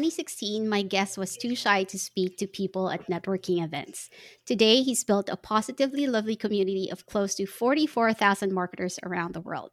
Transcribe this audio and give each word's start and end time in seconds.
2016, 0.00 0.66
my 0.66 0.80
guest 0.80 1.18
was 1.18 1.36
too 1.36 1.54
shy 1.54 1.84
to 1.84 1.98
speak 1.98 2.38
to 2.38 2.46
people 2.46 2.88
at 2.88 3.06
networking 3.10 3.62
events. 3.62 4.08
Today, 4.46 4.80
he's 4.80 5.04
built 5.04 5.28
a 5.28 5.36
positively 5.36 6.06
lovely 6.06 6.36
community 6.36 6.88
of 6.90 7.04
close 7.04 7.34
to 7.34 7.44
44,000 7.44 8.50
marketers 8.50 8.98
around 9.02 9.34
the 9.34 9.42
world. 9.42 9.72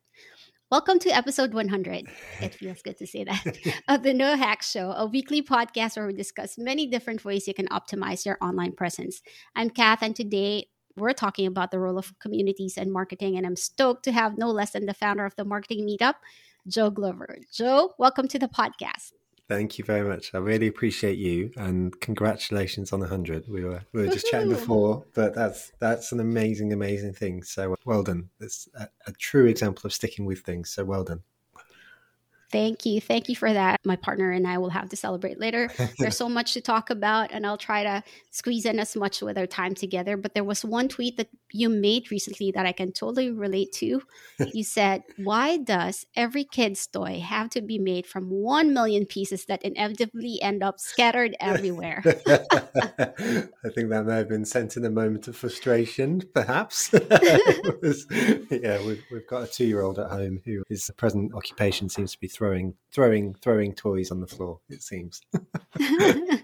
Welcome 0.70 1.00
to 1.00 1.10
episode 1.16 1.54
100. 1.54 2.08
It 2.42 2.56
feels 2.56 2.82
good 2.82 2.98
to 2.98 3.08
say 3.08 3.24
that 3.24 3.58
of 3.88 4.04
the 4.04 4.14
No 4.14 4.36
Hacks 4.36 4.70
Show, 4.70 4.92
a 4.92 5.06
weekly 5.06 5.42
podcast 5.42 5.96
where 5.96 6.08
we 6.08 6.14
discuss 6.14 6.58
many 6.58 6.88
different 6.88 7.24
ways 7.24 7.48
you 7.48 7.54
can 7.54 7.70
optimize 7.70 8.26
your 8.26 8.38
online 8.42 8.74
presence. 8.74 9.22
I'm 9.56 9.70
Kath, 9.70 10.04
and 10.04 10.14
today 10.14 10.68
we're 10.98 11.14
talking 11.14 11.48
about 11.48 11.72
the 11.72 11.80
role 11.80 11.98
of 11.98 12.20
communities 12.20 12.76
and 12.78 12.92
marketing. 12.92 13.38
And 13.38 13.46
I'm 13.46 13.56
stoked 13.56 14.04
to 14.04 14.12
have 14.12 14.38
no 14.38 14.50
less 14.50 14.72
than 14.72 14.88
the 14.88 14.94
founder 14.94 15.24
of 15.24 15.38
the 15.38 15.46
Marketing 15.46 15.88
Meetup, 15.88 16.16
Joe 16.68 16.90
Glover. 16.90 17.38
Joe, 17.54 17.94
welcome 17.98 18.28
to 18.28 18.38
the 18.38 18.50
podcast. 18.50 19.14
Thank 19.50 19.78
you 19.78 19.86
very 19.86 20.08
much. 20.08 20.36
I 20.36 20.40
really 20.40 20.68
appreciate 20.68 21.18
you, 21.18 21.52
and 21.56 21.98
congratulations 22.02 22.92
on 22.92 23.02
hundred. 23.02 23.48
We 23.48 23.64
were 23.64 23.82
we 23.94 24.02
were 24.02 24.12
just 24.12 24.28
chatting 24.28 24.50
before, 24.50 25.06
but 25.14 25.34
that's 25.34 25.72
that's 25.80 26.12
an 26.12 26.20
amazing, 26.20 26.74
amazing 26.74 27.14
thing. 27.14 27.44
So 27.44 27.76
well 27.86 28.04
done. 28.04 28.30
It's 28.42 28.68
a, 28.78 28.90
a 29.06 29.14
true 29.14 29.46
example 29.46 29.84
of 29.86 29.94
sticking 29.94 30.26
with 30.26 30.40
things. 30.40 30.70
So 30.72 30.84
well 30.84 31.06
done. 31.06 31.22
Thank 32.50 32.86
you. 32.86 33.02
Thank 33.02 33.28
you 33.28 33.36
for 33.36 33.52
that. 33.52 33.82
My 33.84 33.98
partner 33.98 34.32
and 34.32 34.48
I 34.48 34.58
will 34.58 34.70
have 34.70 34.90
to 34.90 34.96
celebrate 34.96 35.38
later. 35.38 35.70
There's 36.00 36.16
so 36.16 36.30
much 36.30 36.54
to 36.54 36.62
talk 36.62 36.90
about, 36.90 37.32
and 37.32 37.46
I'll 37.46 37.58
try 37.58 37.84
to 37.84 38.04
squeeze 38.32 38.66
in 38.66 38.80
as 38.80 38.96
much 38.96 39.22
with 39.22 39.38
our 39.38 39.48
time 39.48 39.76
together. 39.76 40.16
But 40.16 40.34
there 40.34 40.46
was 40.46 40.64
one 40.64 40.88
tweet 40.88 41.18
that 41.18 41.28
you 41.52 41.68
made 41.68 42.10
recently 42.10 42.52
that 42.52 42.66
I 42.66 42.72
can 42.72 42.94
totally 42.94 43.32
relate 43.32 43.72
to. 43.74 44.02
You 44.54 44.64
said, 44.64 45.04
Why 45.18 45.58
does 45.58 46.06
every 46.16 46.44
kid's 46.44 46.88
toy 46.88 47.20
have 47.20 47.50
to 47.52 47.62
be 47.62 47.78
made 47.78 48.08
from 48.08 48.30
1 48.30 48.74
million 48.74 49.06
pieces 49.06 49.46
that 49.46 49.62
inevitably 49.62 50.42
end 50.42 50.64
up 50.64 50.80
scattered 50.80 51.36
everywhere? 51.40 52.02
I 52.06 53.70
think 53.76 53.90
that 53.90 54.06
may 54.06 54.18
have 54.18 54.30
been 54.30 54.46
sent 54.46 54.78
in 54.78 54.86
a 54.86 54.90
moment 54.90 55.28
of 55.28 55.36
frustration, 55.36 56.22
perhaps. 56.34 56.92
yeah, 56.94 58.86
we've, 58.86 59.04
we've 59.12 59.28
got 59.28 59.44
a 59.44 59.48
two 59.48 59.66
year 59.66 59.82
old 59.82 60.00
at 60.00 60.12
home 60.12 60.42
who 60.46 60.64
his 60.70 60.90
present 60.98 61.34
occupation 61.34 61.90
seems 61.90 62.14
to 62.14 62.20
be 62.20 62.28
throwing 62.38 62.76
throwing 62.94 63.34
throwing 63.42 63.74
toys 63.74 64.12
on 64.12 64.22
the 64.22 64.28
floor 64.28 64.60
it 64.70 64.84
seems. 64.84 65.22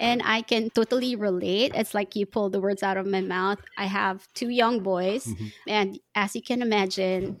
And 0.00 0.20
i 0.24 0.42
can 0.42 0.70
totally 0.70 1.14
relate. 1.14 1.72
It's 1.74 1.94
like 1.94 2.16
you 2.16 2.26
pulled 2.26 2.52
the 2.52 2.60
words 2.60 2.82
out 2.82 2.96
of 2.96 3.06
my 3.06 3.20
mouth. 3.20 3.60
I 3.78 3.86
have 3.86 4.28
two 4.34 4.50
young 4.50 4.82
boys 4.82 5.24
mm-hmm. 5.24 5.46
and 5.66 5.98
as 6.14 6.34
you 6.34 6.42
can 6.42 6.60
imagine 6.62 7.38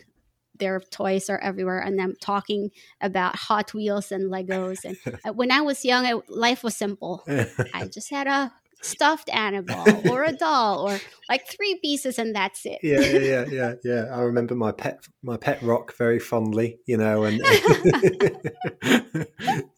their 0.58 0.80
toys 0.80 1.28
are 1.28 1.38
everywhere 1.40 1.80
and 1.80 2.00
i'm 2.00 2.14
talking 2.16 2.70
about 3.02 3.36
hot 3.36 3.74
wheels 3.74 4.10
and 4.10 4.32
legos 4.32 4.86
and 4.86 4.96
uh, 5.26 5.32
when 5.34 5.50
i 5.50 5.60
was 5.60 5.84
young 5.84 6.06
I, 6.06 6.14
life 6.28 6.64
was 6.64 6.74
simple. 6.74 7.22
I 7.74 7.88
just 7.88 8.08
had 8.08 8.26
a 8.26 8.50
stuffed 8.86 9.28
animal 9.30 10.10
or 10.10 10.24
a 10.24 10.32
doll 10.32 10.88
or 10.88 10.98
like 11.28 11.46
three 11.48 11.78
pieces 11.82 12.18
and 12.18 12.34
that's 12.34 12.64
it. 12.64 12.78
Yeah, 12.82 13.00
yeah, 13.00 13.44
yeah, 13.50 13.74
yeah. 13.84 14.04
I 14.12 14.20
remember 14.20 14.54
my 14.54 14.72
pet 14.72 15.00
my 15.22 15.36
pet 15.36 15.60
rock 15.62 15.94
very 15.96 16.18
fondly, 16.18 16.78
you 16.86 16.96
know, 16.96 17.24
and 17.24 17.38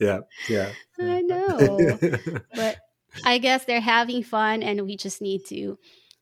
yeah, 0.00 0.20
yeah. 0.48 0.70
I 1.00 1.22
know. 1.22 1.98
but 2.54 2.76
I 3.24 3.38
guess 3.38 3.64
they're 3.64 3.80
having 3.80 4.22
fun 4.22 4.62
and 4.62 4.82
we 4.82 4.96
just 4.96 5.22
need 5.22 5.46
to 5.46 5.78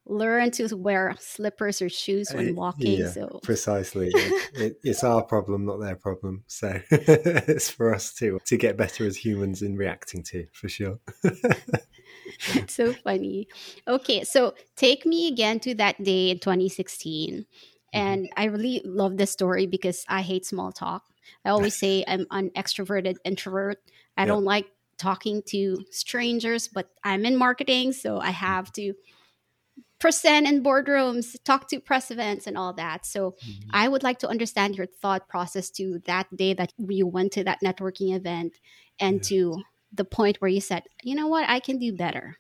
learn 0.07 0.51
to 0.53 0.75
wear 0.77 1.14
slippers 1.19 1.83
or 1.83 1.89
shoes 1.89 2.31
when 2.33 2.51
uh, 2.51 2.55
walking. 2.55 3.01
Yeah, 3.01 3.11
so 3.11 3.41
precisely, 3.42 4.08
it, 4.08 4.51
it, 4.55 4.80
it's 4.83 5.05
our 5.05 5.23
problem, 5.23 5.67
not 5.67 5.80
their 5.80 5.96
problem. 5.96 6.45
So 6.46 6.80
it's 6.91 7.70
for 7.70 7.95
us 7.95 8.14
to 8.14 8.39
to 8.46 8.57
get 8.57 8.77
better 8.77 9.07
as 9.07 9.17
humans 9.17 9.63
in 9.63 9.77
reacting 9.77 10.23
to, 10.25 10.46
for 10.52 10.69
sure. 10.69 10.98
It's 12.55 12.74
so 12.74 12.92
funny. 12.92 13.48
Okay, 13.86 14.24
so 14.24 14.55
take 14.77 15.07
me 15.07 15.29
again 15.29 15.61
to 15.61 15.74
that 15.74 16.02
day 16.02 16.30
in 16.30 16.39
2016. 16.39 17.30
Mm-hmm. 17.30 17.42
And 17.92 18.29
I 18.36 18.45
really 18.45 18.83
love 18.85 19.17
this 19.17 19.30
story 19.30 19.67
because 19.67 20.05
I 20.08 20.23
hate 20.23 20.45
small 20.45 20.73
talk. 20.73 21.05
I 21.45 21.51
always 21.51 21.77
say 21.83 22.05
I'm 22.07 22.27
an 22.30 22.51
extroverted 22.51 23.17
introvert. 23.25 23.79
I 24.17 24.23
yep. 24.23 24.29
don't 24.29 24.45
like 24.45 24.67
talking 24.98 25.42
to 25.48 25.85
strangers, 25.91 26.69
but 26.69 26.91
I'm 27.05 27.25
in 27.27 27.36
marketing, 27.36 27.92
so 27.92 28.19
I 28.19 28.30
have 28.30 28.73
to 28.73 28.95
present 29.98 30.46
in 30.46 30.63
boardrooms, 30.63 31.36
talk 31.45 31.69
to 31.69 31.80
press 31.80 32.11
events, 32.11 32.46
and 32.46 32.57
all 32.57 32.73
that. 32.75 33.07
So 33.07 33.33
mm-hmm. 33.33 33.70
I 33.73 33.89
would 33.89 34.02
like 34.02 34.19
to 34.20 34.29
understand 34.29 34.77
your 34.77 34.86
thought 34.86 35.29
process 35.29 35.70
to 35.73 36.01
that 36.07 36.35
day 36.35 36.55
that 36.55 36.73
you 36.79 37.07
went 37.07 37.33
to 37.33 37.45
that 37.45 37.61
networking 37.63 38.14
event 38.14 38.58
and 39.01 39.17
yeah. 39.17 39.29
to 39.29 39.63
the 39.92 40.05
point 40.05 40.41
where 40.41 40.51
you 40.51 40.61
said, 40.61 40.85
you 41.02 41.14
know 41.14 41.27
what, 41.27 41.48
I 41.48 41.61
can 41.61 41.79
do 41.79 41.92
better? 41.92 42.39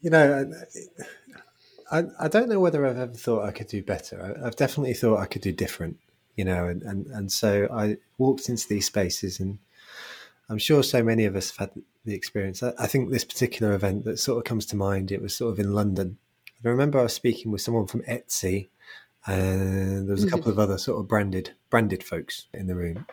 You 0.00 0.10
know, 0.10 0.52
I, 1.90 2.04
I 2.18 2.28
don't 2.28 2.48
know 2.48 2.60
whether 2.60 2.86
I've 2.86 2.98
ever 2.98 3.14
thought 3.14 3.44
I 3.44 3.52
could 3.52 3.68
do 3.68 3.82
better. 3.82 4.38
I've 4.44 4.56
definitely 4.56 4.94
thought 4.94 5.18
I 5.18 5.26
could 5.26 5.42
do 5.42 5.52
different, 5.52 5.98
you 6.36 6.44
know, 6.44 6.66
and, 6.66 6.82
and, 6.82 7.06
and 7.06 7.32
so 7.32 7.68
I 7.72 7.98
walked 8.18 8.48
into 8.48 8.68
these 8.68 8.86
spaces 8.86 9.40
and 9.40 9.58
I'm 10.48 10.58
sure 10.58 10.82
so 10.82 11.02
many 11.02 11.24
of 11.24 11.34
us 11.34 11.50
have 11.56 11.70
had 11.70 11.82
the 12.04 12.14
experience. 12.14 12.62
I, 12.62 12.72
I 12.78 12.86
think 12.86 13.10
this 13.10 13.24
particular 13.24 13.74
event 13.74 14.04
that 14.04 14.18
sort 14.18 14.38
of 14.38 14.44
comes 14.44 14.66
to 14.66 14.76
mind, 14.76 15.10
it 15.10 15.22
was 15.22 15.36
sort 15.36 15.52
of 15.52 15.58
in 15.58 15.72
London. 15.72 16.18
I 16.64 16.68
remember 16.68 16.98
I 16.98 17.04
was 17.04 17.12
speaking 17.12 17.52
with 17.52 17.60
someone 17.60 17.86
from 17.86 18.02
Etsy 18.02 18.68
and 19.26 20.08
there 20.08 20.14
was 20.14 20.24
a 20.24 20.28
couple 20.28 20.52
mm-hmm. 20.52 20.52
of 20.52 20.58
other 20.58 20.78
sort 20.78 21.00
of 21.00 21.08
branded 21.08 21.52
branded 21.70 22.02
folks 22.02 22.46
in 22.54 22.66
the 22.66 22.76
room. 22.76 23.06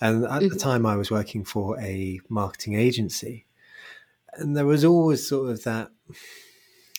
And 0.00 0.24
at 0.24 0.30
mm-hmm. 0.30 0.48
the 0.48 0.56
time, 0.56 0.86
I 0.86 0.96
was 0.96 1.10
working 1.10 1.44
for 1.44 1.78
a 1.80 2.20
marketing 2.28 2.74
agency. 2.74 3.46
And 4.34 4.56
there 4.56 4.66
was 4.66 4.84
always 4.84 5.26
sort 5.26 5.50
of 5.50 5.64
that 5.64 5.90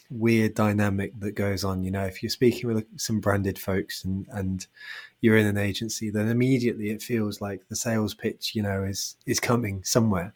weird 0.10 0.54
dynamic 0.54 1.20
that 1.20 1.32
goes 1.32 1.64
on. 1.64 1.84
You 1.84 1.92
know, 1.92 2.06
if 2.06 2.22
you're 2.22 2.30
speaking 2.30 2.72
with 2.72 2.86
some 3.00 3.20
branded 3.20 3.58
folks 3.58 4.04
and, 4.04 4.28
and 4.32 4.68
you're 5.22 5.38
in 5.38 5.48
an 5.48 5.58
agency, 5.58 6.10
then 6.10 6.28
immediately 6.28 6.90
it 6.90 7.02
feels 7.02 7.42
like 7.42 7.68
the 7.70 7.76
sales 7.76 8.14
pitch, 8.14 8.54
you 8.54 8.62
know, 8.62 8.84
is, 8.84 9.16
is 9.26 9.40
coming 9.40 9.84
somewhere. 9.84 10.34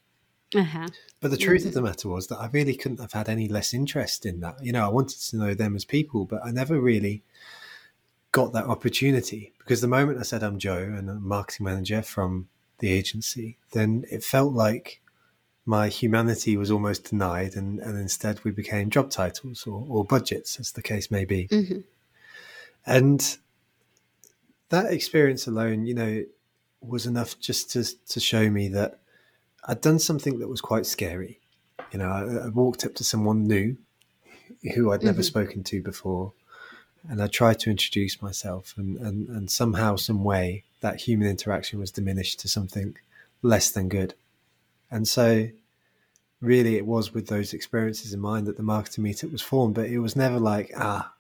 Uh-huh. 0.56 0.88
But 1.20 1.32
the 1.32 1.38
truth 1.38 1.62
mm-hmm. 1.62 1.70
of 1.70 1.74
the 1.74 1.82
matter 1.82 2.10
was 2.10 2.28
that 2.28 2.40
I 2.40 2.48
really 2.48 2.76
couldn't 2.76 3.02
have 3.02 3.12
had 3.12 3.30
any 3.30 3.48
less 3.48 3.74
interest 3.74 4.26
in 4.26 4.40
that. 4.40 4.64
You 4.64 4.72
know, 4.72 4.86
I 4.86 4.90
wanted 4.90 5.20
to 5.20 5.38
know 5.38 5.54
them 5.54 5.76
as 5.76 5.86
people, 5.86 6.26
but 6.26 6.46
I 6.46 6.52
never 6.52 6.80
really 6.80 7.24
got 8.32 8.54
that 8.54 8.66
opportunity 8.66 9.54
because 9.60 9.82
the 9.82 9.88
moment 9.88 10.20
I 10.20 10.24
said 10.24 10.44
I'm 10.44 10.60
Joe 10.60 10.78
and 10.78 11.10
a 11.10 11.16
marketing 11.16 11.66
manager 11.66 12.02
from 12.02 12.50
the 12.80 12.92
agency, 12.92 13.58
then 13.72 14.06
it 14.12 14.24
felt 14.24 14.54
like 14.54 15.02
my 15.66 15.88
humanity 15.88 16.58
was 16.58 16.70
almost 16.70 17.10
denied, 17.10 17.56
and, 17.56 17.80
and 17.80 17.98
instead 17.98 18.44
we 18.44 18.52
became 18.52 18.90
job 18.90 19.10
titles 19.10 19.66
or, 19.66 19.86
or 19.90 20.06
budgets, 20.06 20.60
as 20.60 20.72
the 20.74 20.82
case 20.82 21.10
may 21.10 21.26
be. 21.26 21.48
Mm-hmm. 21.48 21.80
And 22.86 23.38
that 24.70 24.92
experience 24.94 25.48
alone, 25.48 25.86
you 25.88 25.96
know, 25.96 26.24
was 26.82 27.08
enough 27.08 27.40
just 27.40 27.72
to, 27.72 27.84
to 28.10 28.20
show 28.20 28.50
me 28.50 28.68
that 28.70 29.00
I'd 29.68 29.82
done 29.82 29.98
something 29.98 30.38
that 30.40 30.48
was 30.48 30.62
quite 30.62 30.86
scary. 30.86 31.40
You 31.92 32.00
know, 32.00 32.10
I, 32.10 32.46
I 32.46 32.48
walked 32.50 32.86
up 32.86 32.94
to 32.96 33.04
someone 33.04 33.48
new 33.48 33.78
who 34.76 34.92
I'd 34.92 35.04
never 35.04 35.22
mm-hmm. 35.22 35.24
spoken 35.24 35.64
to 35.64 35.82
before, 35.82 36.34
and 37.10 37.22
I 37.22 37.28
tried 37.28 37.60
to 37.62 37.72
introduce 37.72 38.22
myself, 38.22 38.76
and, 38.78 38.98
and, 38.98 39.30
and 39.30 39.50
somehow, 39.50 39.96
some 39.96 40.24
way, 40.24 40.64
that 40.86 41.02
human 41.02 41.28
interaction 41.28 41.80
was 41.80 41.90
diminished 41.90 42.40
to 42.40 42.48
something 42.48 42.96
less 43.42 43.72
than 43.72 43.90
good. 43.90 44.14
And 44.92 45.08
so, 45.08 45.48
really, 46.42 46.78
it 46.78 46.86
was 46.86 47.12
with 47.12 47.28
those 47.28 47.54
experiences 47.54 48.14
in 48.14 48.20
mind 48.20 48.46
that 48.46 48.56
the 48.56 48.62
marketing 48.62 49.04
meetup 49.04 49.32
was 49.32 49.42
formed. 49.42 49.74
But 49.74 49.88
it 49.88 49.98
was 49.98 50.16
never 50.16 50.40
like, 50.40 50.72
ah, 50.78 51.12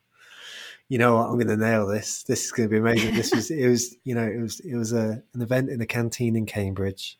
you 0.87 0.99
know 0.99 1.15
what, 1.15 1.29
I'm 1.29 1.33
going 1.33 1.47
to 1.47 1.57
nail 1.57 1.87
this. 1.87 2.21
This 2.21 2.45
is 2.45 2.51
going 2.51 2.69
to 2.69 2.73
be 2.73 2.77
amazing. 2.77 3.15
This 3.15 3.33
was, 3.33 3.49
it 3.49 3.67
was, 3.67 3.95
you 4.03 4.13
know, 4.13 4.27
it 4.27 4.39
was, 4.39 4.59
it 4.59 4.75
was 4.75 4.93
a, 4.93 5.23
an 5.33 5.41
event 5.41 5.71
in 5.71 5.81
a 5.81 5.87
canteen 5.87 6.35
in 6.35 6.45
Cambridge. 6.45 7.17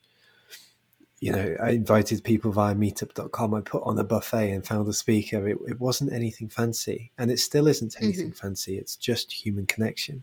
You 1.18 1.32
know, 1.32 1.56
I 1.60 1.70
invited 1.70 2.22
people 2.22 2.52
via 2.52 2.76
meetup.com. 2.76 3.54
I 3.54 3.60
put 3.62 3.82
on 3.82 3.98
a 3.98 4.04
buffet 4.04 4.52
and 4.52 4.64
found 4.64 4.86
a 4.86 4.92
speaker. 4.92 5.48
It, 5.48 5.58
it 5.66 5.80
wasn't 5.80 6.12
anything 6.12 6.48
fancy, 6.48 7.10
and 7.18 7.28
it 7.28 7.40
still 7.40 7.66
isn't 7.66 7.96
anything 8.00 8.26
mm-hmm. 8.26 8.46
fancy. 8.46 8.78
It's 8.78 8.94
just 8.94 9.32
human 9.32 9.66
connection 9.66 10.22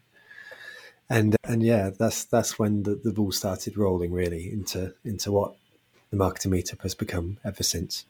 and 1.10 1.36
and 1.44 1.64
yeah, 1.64 1.90
that's 1.90 2.26
that's 2.26 2.58
when 2.58 2.84
the, 2.84 2.96
the 2.96 3.12
ball 3.12 3.32
started 3.32 3.78
rolling 3.78 4.12
really 4.12 4.52
into 4.52 4.94
into 5.04 5.32
what 5.32 5.56
the 6.10 6.18
marketing 6.18 6.52
meetup 6.52 6.82
has 6.82 6.96
become 6.96 7.38
ever 7.44 7.64
since. 7.64 8.06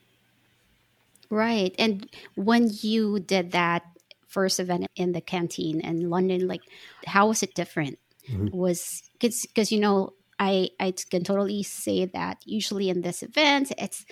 Right, 1.30 1.74
and 1.80 2.07
when 2.36 2.69
you 2.81 3.19
did 3.19 3.51
that 3.51 3.84
first 4.28 4.60
event 4.60 4.88
in 4.95 5.12
the 5.12 5.22
canteen 5.22 5.81
in 5.81 6.10
London, 6.10 6.48
like 6.48 6.62
how 7.06 7.28
was 7.28 7.44
it 7.44 7.56
different? 7.56 8.00
Mm-hmm. 8.30 8.56
Was 8.56 9.04
because 9.19 9.72
you 9.72 9.80
know 9.80 10.13
I 10.39 10.69
I 10.80 10.94
can 11.10 11.24
totally 11.24 11.63
say 11.63 12.06
that 12.06 12.38
usually 12.46 12.89
in 12.89 13.01
this 13.01 13.24
event 13.24 13.72
it's 13.78 14.06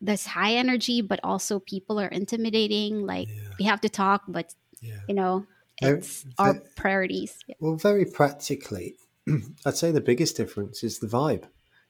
this 0.00 0.26
high 0.26 0.54
energy, 0.54 1.02
but 1.02 1.20
also 1.24 1.58
people 1.58 1.98
are 1.98 2.08
intimidating. 2.08 3.04
Like 3.04 3.28
yeah. 3.28 3.50
we 3.58 3.64
have 3.64 3.80
to 3.80 3.88
talk, 3.88 4.22
but 4.28 4.54
yeah. 4.80 5.00
you 5.08 5.14
know 5.14 5.46
it's 5.80 6.26
our 6.38 6.60
priorities. 6.76 7.38
Yeah. 7.46 7.54
Well, 7.60 7.76
very 7.76 8.04
practically, 8.04 8.96
I'd 9.66 9.76
say 9.76 9.90
the 9.90 10.00
biggest 10.00 10.36
difference 10.36 10.82
is 10.82 10.98
the 10.98 11.06
vibe. 11.06 11.44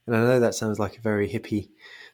And 0.07 0.17
I 0.17 0.21
know 0.21 0.41
that 0.41 0.55
sounds 0.55 0.79
like 0.79 0.97
a 0.97 1.03
very 1.03 1.29
hippie 1.29 1.69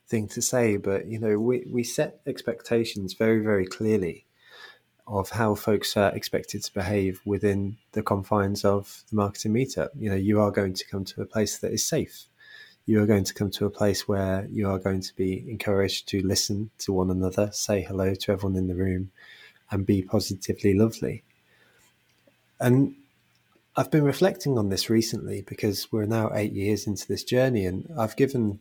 thing 0.09 0.27
to 0.29 0.43
say, 0.43 0.77
but 0.77 1.07
you 1.07 1.19
know, 1.19 1.39
we, 1.39 1.65
we 1.71 1.85
set 1.85 2.21
expectations 2.27 3.15
very, 3.15 3.41
very 3.41 3.67
clearly 3.67 4.27
of 5.07 5.31
how 5.31 5.55
folks 5.55 5.97
are 5.97 6.15
expected 6.15 6.65
to 6.65 6.75
behave 6.75 7.21
within 7.25 7.77
the 7.93 8.03
confines 8.03 8.65
of 8.65 9.05
the 9.11 9.17
marketing 9.17 9.53
meetup. 9.53 9.91
You 9.97 10.11
know, 10.11 10.17
you 10.17 10.41
are 10.41 10.51
going 10.51 10.75
to 10.75 10.87
come 10.87 11.05
to 11.05 11.23
a 11.23 11.27
place 11.27 11.59
that 11.59 11.73
is 11.73 11.85
safe. 11.85 12.27
You 12.87 13.03
are 13.03 13.07
going 13.07 13.25
to 13.25 13.35
come 13.35 13.51
to 13.53 13.67
a 13.67 13.71
place 13.71 14.09
where 14.09 14.47
you 14.51 14.69
are 14.69 14.79
going 14.79 15.01
to 15.01 15.15
be 15.15 15.45
encouraged 15.49 16.09
to 16.09 16.27
listen 16.27 16.71
to 16.79 16.93
one 16.93 17.11
another, 17.11 17.51
say 17.53 17.83
hello 17.83 18.15
to 18.15 18.33
everyone 18.33 18.57
in 18.57 18.67
the 18.67 18.75
room, 18.75 19.11
and 19.71 19.87
be 19.87 20.03
positively 20.03 20.75
lovely. 20.75 21.23
And 22.61 22.95
I've 23.77 23.91
been 23.91 24.05
reflecting 24.05 24.57
on 24.57 24.69
this 24.69 24.89
recently 24.89 25.43
because 25.43 25.91
we're 25.91 26.07
now 26.07 26.31
eight 26.35 26.53
years 26.53 26.87
into 26.87 27.07
this 27.09 27.25
journey, 27.25 27.67
and 27.67 27.89
I've 27.99 28.17
given, 28.17 28.61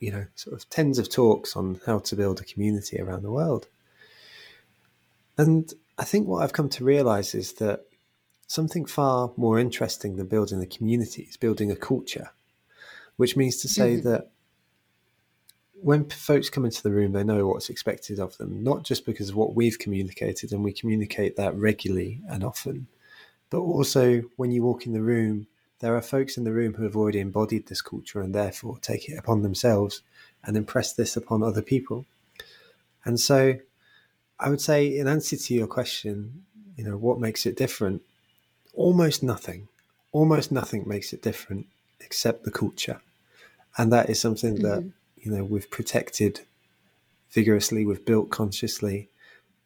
you 0.00 0.10
know, 0.10 0.26
sort 0.34 0.56
of 0.56 0.68
tens 0.70 0.98
of 0.98 1.08
talks 1.08 1.56
on 1.56 1.80
how 1.86 2.00
to 2.00 2.16
build 2.16 2.40
a 2.40 2.44
community 2.44 3.00
around 3.00 3.22
the 3.22 3.30
world. 3.30 3.68
And 5.38 5.72
I 5.96 6.04
think 6.04 6.26
what 6.26 6.42
I've 6.42 6.52
come 6.52 6.68
to 6.70 6.84
realize 6.84 7.34
is 7.34 7.54
that 7.54 7.84
something 8.46 8.84
far 8.84 9.32
more 9.36 9.58
interesting 9.58 10.16
than 10.16 10.26
building 10.26 10.60
a 10.60 10.66
community 10.66 11.22
is 11.22 11.36
building 11.36 11.70
a 11.70 11.76
culture, 11.76 12.30
which 13.16 13.36
means 13.36 13.58
to 13.58 13.68
say 13.68 13.96
mm-hmm. 13.96 14.08
that 14.08 14.30
when 15.82 16.08
folks 16.10 16.50
come 16.50 16.64
into 16.64 16.82
the 16.82 16.90
room, 16.90 17.12
they 17.12 17.24
know 17.24 17.46
what's 17.46 17.70
expected 17.70 18.18
of 18.18 18.36
them, 18.38 18.62
not 18.62 18.82
just 18.82 19.06
because 19.06 19.30
of 19.30 19.36
what 19.36 19.54
we've 19.54 19.78
communicated, 19.78 20.52
and 20.52 20.64
we 20.64 20.72
communicate 20.72 21.36
that 21.36 21.54
regularly 21.54 22.20
and 22.28 22.42
often, 22.44 22.88
but 23.50 23.58
also 23.58 24.22
when 24.36 24.52
you 24.52 24.62
walk 24.62 24.86
in 24.86 24.92
the 24.92 25.02
room, 25.02 25.46
there 25.80 25.96
are 25.96 26.02
folks 26.02 26.36
in 26.36 26.44
the 26.44 26.52
room 26.52 26.74
who 26.74 26.84
have 26.84 26.96
already 26.96 27.20
embodied 27.20 27.66
this 27.66 27.82
culture 27.82 28.20
and 28.20 28.34
therefore 28.34 28.78
take 28.80 29.08
it 29.08 29.18
upon 29.18 29.42
themselves 29.42 30.02
and 30.44 30.56
impress 30.56 30.92
this 30.92 31.16
upon 31.16 31.42
other 31.42 31.62
people. 31.62 32.06
And 33.04 33.18
so 33.18 33.56
I 34.38 34.48
would 34.48 34.60
say, 34.60 34.96
in 34.96 35.08
answer 35.08 35.36
to 35.36 35.54
your 35.54 35.66
question, 35.66 36.44
you 36.76 36.84
know, 36.84 36.96
what 36.96 37.18
makes 37.18 37.44
it 37.44 37.56
different? 37.56 38.02
Almost 38.74 39.22
nothing. 39.22 39.68
Almost 40.12 40.52
nothing 40.52 40.86
makes 40.86 41.12
it 41.12 41.22
different 41.22 41.66
except 42.00 42.44
the 42.44 42.50
culture. 42.50 43.00
And 43.76 43.92
that 43.92 44.10
is 44.10 44.20
something 44.20 44.56
mm-hmm. 44.56 44.66
that, 44.66 44.92
you 45.16 45.30
know, 45.30 45.44
we've 45.44 45.70
protected 45.70 46.40
vigorously, 47.30 47.84
we've 47.84 48.04
built 48.04 48.30
consciously, 48.30 49.08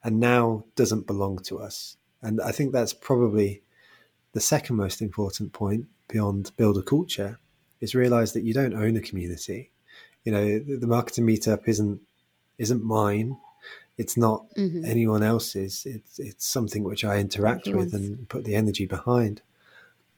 and 0.02 0.20
now 0.20 0.64
doesn't 0.76 1.06
belong 1.06 1.38
to 1.44 1.58
us. 1.58 1.96
And 2.20 2.40
I 2.40 2.52
think 2.52 2.72
that's 2.72 2.92
probably 2.92 3.62
the 4.34 4.40
second 4.40 4.76
most 4.76 5.00
important 5.00 5.52
point 5.52 5.86
beyond 6.08 6.50
build 6.56 6.76
a 6.76 6.82
culture 6.82 7.38
is 7.80 7.94
realize 7.94 8.32
that 8.34 8.42
you 8.42 8.52
don't 8.52 8.74
own 8.74 8.96
a 8.96 9.00
community. 9.00 9.70
You 10.24 10.32
know, 10.32 10.58
the 10.58 10.86
marketing 10.86 11.26
meetup 11.26 11.66
isn't 11.66 12.00
isn't 12.58 12.84
mine. 12.84 13.38
It's 13.96 14.16
not 14.16 14.44
mm-hmm. 14.56 14.84
anyone 14.84 15.22
else's. 15.22 15.86
It's 15.86 16.18
it's 16.18 16.46
something 16.46 16.82
which 16.84 17.04
I 17.04 17.18
interact 17.18 17.68
Everyone's. 17.68 17.92
with 17.92 18.02
and 18.02 18.28
put 18.28 18.44
the 18.44 18.56
energy 18.56 18.86
behind. 18.86 19.40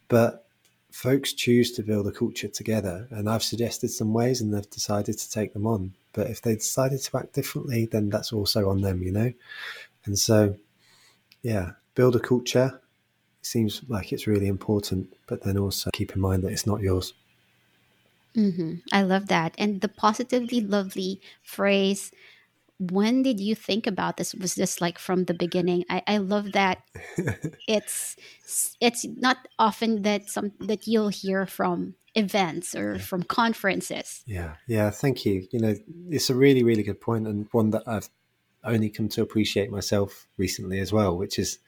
But 0.08 0.46
folks 0.90 1.34
choose 1.34 1.72
to 1.72 1.82
build 1.82 2.06
a 2.06 2.12
culture 2.12 2.48
together, 2.48 3.06
and 3.10 3.28
I've 3.28 3.42
suggested 3.42 3.90
some 3.90 4.14
ways, 4.14 4.40
and 4.40 4.54
they've 4.54 4.70
decided 4.70 5.19
to 5.19 5.30
take 5.30 5.52
them 5.52 5.66
on. 5.66 5.92
But 6.14 6.30
if 6.30 6.40
they 6.40 6.54
decided 6.54 7.02
to 7.02 7.19
act 7.19 7.34
differently, 7.34 7.84
then 7.84 8.08
that's 8.08 8.32
also 8.32 8.70
on 8.70 8.80
them, 8.80 9.02
you 9.02 9.12
know. 9.12 9.32
And 10.06 10.19
so, 10.19 10.56
yeah, 11.42 11.72
build 11.94 12.16
a 12.16 12.20
culture, 12.20 12.80
seems 13.46 13.82
like 13.88 14.12
it's 14.12 14.26
really 14.26 14.48
important, 14.48 15.14
but 15.26 15.43
then 15.43 15.58
also 15.58 15.90
keep 15.93 16.14
in 16.14 16.20
mind 16.20 16.43
that 16.43 16.52
it's 16.52 16.66
not 16.66 16.81
yours. 16.81 17.14
Mm-hmm. 18.37 18.75
I 18.93 19.02
love 19.02 19.28
that. 19.28 19.54
And 19.56 19.81
the 19.81 19.88
positively 19.88 20.60
lovely 20.60 21.20
phrase, 21.43 22.12
when 22.78 23.22
did 23.22 23.40
you 23.40 23.54
think 23.54 23.87
about 23.87 24.19
this? 24.19 24.34
Was 24.34 24.54
this 24.54 24.81
like 24.81 24.98
from 24.98 25.25
the 25.25 25.34
beginning? 25.34 25.84
I, 25.88 26.02
I 26.06 26.19
love 26.19 26.52
that 26.52 26.82
it's 27.66 28.16
it's 28.81 29.06
not 29.06 29.38
often 29.58 30.02
that 30.02 30.28
some 30.28 30.52
that 30.60 30.87
you'll 30.87 31.08
hear 31.08 31.46
from 31.46 31.94
events 32.14 32.75
or 32.75 32.94
yeah. 32.94 32.98
from 32.98 33.22
conferences. 33.22 34.22
Yeah, 34.26 34.56
yeah, 34.66 34.90
thank 34.90 35.25
you. 35.25 35.46
You 35.50 35.60
know, 35.60 35.75
it's 36.10 36.28
a 36.28 36.34
really, 36.34 36.62
really 36.62 36.82
good 36.82 37.00
point 37.00 37.26
and 37.26 37.48
one 37.52 37.70
that 37.70 37.84
I've 37.87 38.10
only 38.64 38.90
come 38.90 39.08
to 39.10 39.22
appreciate 39.22 39.70
myself 39.70 40.26
recently 40.37 40.81
as 40.81 40.93
well, 40.93 41.16
which 41.16 41.38
is 41.38 41.58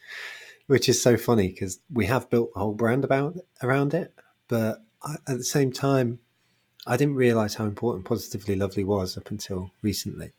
which 0.68 0.88
is 0.88 1.02
so 1.02 1.16
funny 1.16 1.48
because 1.48 1.80
we 1.92 2.06
have 2.06 2.30
built 2.30 2.52
a 2.54 2.60
whole 2.60 2.74
brand 2.74 3.02
about 3.02 3.36
around 3.62 3.94
it, 3.94 4.14
but 4.46 4.84
I, 5.02 5.14
at 5.26 5.38
the 5.38 5.44
same 5.44 5.72
time, 5.72 6.20
I 6.86 6.96
didn't 6.96 7.16
realize 7.16 7.54
how 7.54 7.64
important 7.64 8.06
positively 8.06 8.54
lovely 8.54 8.84
was 8.84 9.16
up 9.18 9.30
until 9.30 9.72
recently. 9.82 10.32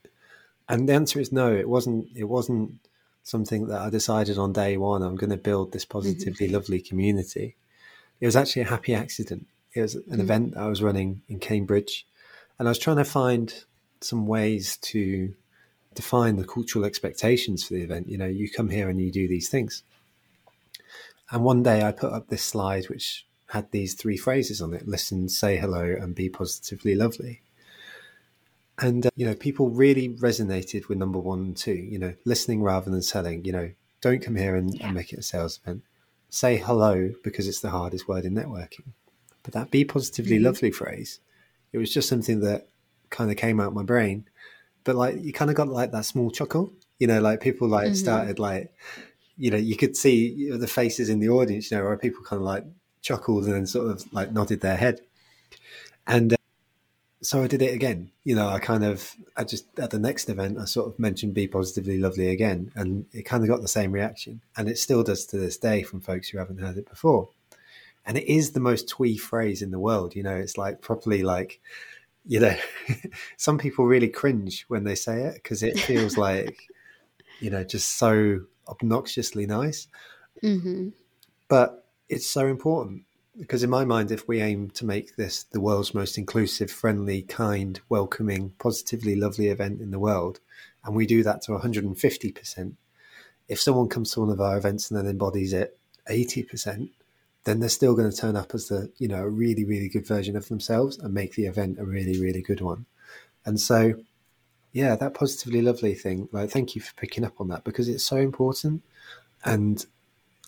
And 0.69 0.87
the 0.87 0.93
answer 0.93 1.19
is 1.19 1.31
no. 1.31 1.53
It 1.53 1.67
wasn't. 1.67 2.07
It 2.15 2.25
wasn't 2.25 2.79
something 3.23 3.67
that 3.67 3.81
I 3.81 3.89
decided 3.89 4.37
on 4.37 4.53
day 4.53 4.77
one. 4.77 5.01
I'm 5.01 5.15
going 5.15 5.29
to 5.31 5.37
build 5.37 5.71
this 5.71 5.85
positively 5.85 6.45
mm-hmm. 6.45 6.55
lovely 6.55 6.79
community. 6.79 7.55
It 8.21 8.25
was 8.25 8.35
actually 8.35 8.63
a 8.63 8.69
happy 8.69 8.93
accident. 8.93 9.47
It 9.73 9.81
was 9.81 9.95
an 9.95 10.03
mm-hmm. 10.03 10.21
event 10.21 10.57
I 10.57 10.67
was 10.67 10.83
running 10.83 11.23
in 11.27 11.39
Cambridge, 11.39 12.05
and 12.57 12.67
I 12.67 12.71
was 12.71 12.79
trying 12.79 12.97
to 12.97 13.05
find 13.05 13.51
some 14.01 14.27
ways 14.27 14.77
to 14.77 15.33
define 15.95 16.35
the 16.37 16.45
cultural 16.45 16.85
expectations 16.85 17.63
for 17.63 17.73
the 17.73 17.81
event. 17.81 18.07
You 18.07 18.19
know, 18.19 18.27
you 18.27 18.49
come 18.49 18.69
here 18.69 18.89
and 18.89 19.01
you 19.01 19.11
do 19.11 19.27
these 19.27 19.49
things. 19.49 19.83
And 21.31 21.43
one 21.43 21.63
day 21.63 21.83
I 21.83 21.91
put 21.91 22.11
up 22.11 22.27
this 22.27 22.43
slide 22.43 22.89
which 22.89 23.25
had 23.47 23.71
these 23.71 23.93
three 23.93 24.17
phrases 24.17 24.61
on 24.61 24.73
it 24.73 24.87
listen, 24.87 25.29
say 25.29 25.57
hello, 25.57 25.81
and 25.83 26.15
be 26.15 26.29
positively 26.29 26.95
lovely. 26.95 27.41
And, 28.77 29.07
uh, 29.07 29.09
you 29.15 29.25
know, 29.25 29.35
people 29.35 29.69
really 29.69 30.09
resonated 30.09 30.87
with 30.87 30.97
number 30.97 31.19
one 31.19 31.39
and 31.39 31.57
two, 31.57 31.73
you 31.73 31.99
know, 31.99 32.13
listening 32.25 32.63
rather 32.63 32.89
than 32.89 33.01
selling, 33.01 33.43
you 33.43 33.51
know, 33.51 33.71
don't 34.01 34.21
come 34.21 34.35
here 34.35 34.55
and, 34.55 34.73
yeah. 34.73 34.87
and 34.87 34.95
make 34.95 35.11
it 35.11 35.19
a 35.19 35.23
sales 35.23 35.59
event. 35.63 35.83
Say 36.29 36.57
hello 36.57 37.11
because 37.23 37.47
it's 37.47 37.59
the 37.59 37.71
hardest 37.71 38.07
word 38.07 38.23
in 38.23 38.35
networking. 38.35 38.93
But 39.43 39.53
that 39.53 39.71
be 39.71 39.83
positively 39.83 40.37
mm-hmm. 40.37 40.45
lovely 40.45 40.71
phrase, 40.71 41.19
it 41.73 41.77
was 41.77 41.93
just 41.93 42.07
something 42.07 42.39
that 42.41 42.67
kind 43.09 43.31
of 43.31 43.37
came 43.37 43.59
out 43.59 43.67
of 43.67 43.73
my 43.73 43.83
brain. 43.83 44.25
But 44.83 44.95
like, 44.95 45.21
you 45.21 45.33
kind 45.33 45.51
of 45.51 45.57
got 45.57 45.67
like 45.67 45.91
that 45.91 46.05
small 46.05 46.31
chuckle, 46.31 46.71
you 46.99 47.07
know, 47.07 47.19
like 47.19 47.41
people 47.41 47.67
like 47.67 47.87
mm-hmm. 47.87 47.95
started 47.95 48.39
like, 48.39 48.71
you 49.39 49.49
know, 49.49 49.57
you 49.57 49.77
could 49.77 49.95
see 49.95 50.51
the 50.51 50.67
faces 50.67 51.09
in 51.09 51.19
the 51.19 51.29
audience, 51.29 51.71
you 51.71 51.77
know, 51.77 51.85
where 51.85 51.97
people 51.97 52.21
kind 52.23 52.41
of 52.41 52.45
like 52.45 52.65
chuckled 53.01 53.45
and 53.45 53.53
then 53.53 53.65
sort 53.65 53.89
of 53.89 54.13
like 54.13 54.33
nodded 54.33 54.59
their 54.59 54.75
head. 54.75 54.99
And 56.05 56.33
uh, 56.33 56.37
so 57.21 57.41
I 57.41 57.47
did 57.47 57.61
it 57.61 57.73
again. 57.73 58.11
You 58.25 58.35
know, 58.35 58.49
I 58.49 58.59
kind 58.59 58.83
of, 58.83 59.15
I 59.37 59.45
just, 59.45 59.79
at 59.79 59.91
the 59.91 59.99
next 59.99 60.29
event, 60.29 60.57
I 60.59 60.65
sort 60.65 60.87
of 60.87 60.99
mentioned 60.99 61.33
be 61.33 61.47
positively 61.47 61.99
lovely 61.99 62.29
again. 62.29 62.71
And 62.75 63.05
it 63.13 63.23
kind 63.23 63.41
of 63.41 63.49
got 63.49 63.61
the 63.61 63.69
same 63.69 63.93
reaction. 63.93 64.41
And 64.57 64.67
it 64.67 64.77
still 64.77 65.03
does 65.03 65.25
to 65.27 65.37
this 65.37 65.57
day 65.57 65.83
from 65.83 66.01
folks 66.01 66.27
who 66.27 66.37
haven't 66.37 66.59
heard 66.59 66.77
it 66.77 66.89
before. 66.89 67.29
And 68.05 68.17
it 68.17 68.29
is 68.29 68.51
the 68.51 68.59
most 68.59 68.89
twee 68.89 69.17
phrase 69.17 69.61
in 69.61 69.71
the 69.71 69.79
world. 69.79 70.17
You 70.17 70.23
know, 70.23 70.35
it's 70.35 70.57
like 70.57 70.81
properly 70.81 71.23
like, 71.23 71.61
you 72.25 72.41
know, 72.41 72.57
some 73.37 73.57
people 73.57 73.85
really 73.85 74.09
cringe 74.09 74.65
when 74.67 74.83
they 74.83 74.95
say 74.95 75.21
it 75.23 75.35
because 75.35 75.63
it 75.63 75.79
feels 75.79 76.17
like, 76.27 76.59
you 77.39 77.49
know, 77.49 77.63
just 77.63 77.97
so 77.97 78.41
obnoxiously 78.69 79.45
nice. 79.45 79.87
Mm-hmm. 80.43 80.89
But 81.47 81.85
it's 82.07 82.27
so 82.27 82.47
important 82.47 83.03
because, 83.37 83.63
in 83.63 83.69
my 83.69 83.85
mind, 83.85 84.11
if 84.11 84.27
we 84.27 84.41
aim 84.41 84.69
to 84.71 84.85
make 84.85 85.15
this 85.15 85.43
the 85.43 85.61
world's 85.61 85.93
most 85.93 86.17
inclusive, 86.17 86.71
friendly, 86.71 87.21
kind, 87.23 87.79
welcoming, 87.89 88.53
positively 88.59 89.15
lovely 89.15 89.47
event 89.47 89.81
in 89.81 89.91
the 89.91 89.99
world, 89.99 90.39
and 90.83 90.95
we 90.95 91.05
do 91.05 91.23
that 91.23 91.41
to 91.43 91.51
150%, 91.51 92.73
if 93.47 93.59
someone 93.59 93.89
comes 93.89 94.11
to 94.11 94.21
one 94.21 94.29
of 94.29 94.41
our 94.41 94.57
events 94.57 94.89
and 94.89 94.99
then 94.99 95.07
embodies 95.07 95.53
it 95.53 95.77
80%, 96.09 96.89
then 97.45 97.59
they're 97.59 97.69
still 97.69 97.95
going 97.95 98.09
to 98.09 98.15
turn 98.15 98.35
up 98.35 98.53
as 98.53 98.67
the 98.67 98.91
you 98.97 99.07
know 99.07 99.23
a 99.23 99.29
really 99.29 99.63
really 99.65 99.89
good 99.89 100.05
version 100.05 100.35
of 100.35 100.47
themselves 100.47 100.97
and 100.97 101.13
make 101.13 101.35
the 101.35 101.45
event 101.45 101.79
a 101.79 101.85
really 101.85 102.19
really 102.19 102.41
good 102.41 102.61
one 102.61 102.85
and 103.45 103.59
so 103.59 103.95
yeah, 104.79 104.95
that 104.95 105.13
positively 105.13 105.61
lovely 105.61 105.93
thing. 105.93 106.29
Like, 106.31 106.49
thank 106.49 106.73
you 106.73 106.81
for 106.81 106.93
picking 106.95 107.25
up 107.25 107.41
on 107.41 107.49
that 107.49 107.65
because 107.65 107.89
it's 107.89 108.03
so 108.03 108.15
important, 108.15 108.81
and 109.43 109.85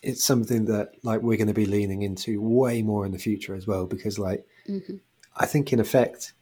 it's 0.02 0.24
something 0.24 0.64
that 0.66 0.94
like 1.02 1.20
we're 1.20 1.36
going 1.36 1.48
to 1.48 1.54
be 1.54 1.66
leaning 1.66 2.00
into 2.02 2.40
way 2.40 2.80
more 2.82 3.04
in 3.04 3.12
the 3.12 3.18
future 3.18 3.54
as 3.54 3.66
well. 3.66 3.86
Because 3.86 4.18
like, 4.18 4.46
mm-hmm. 4.66 4.96
I 5.36 5.44
think 5.44 5.70
in 5.70 5.80
effect, 5.80 6.32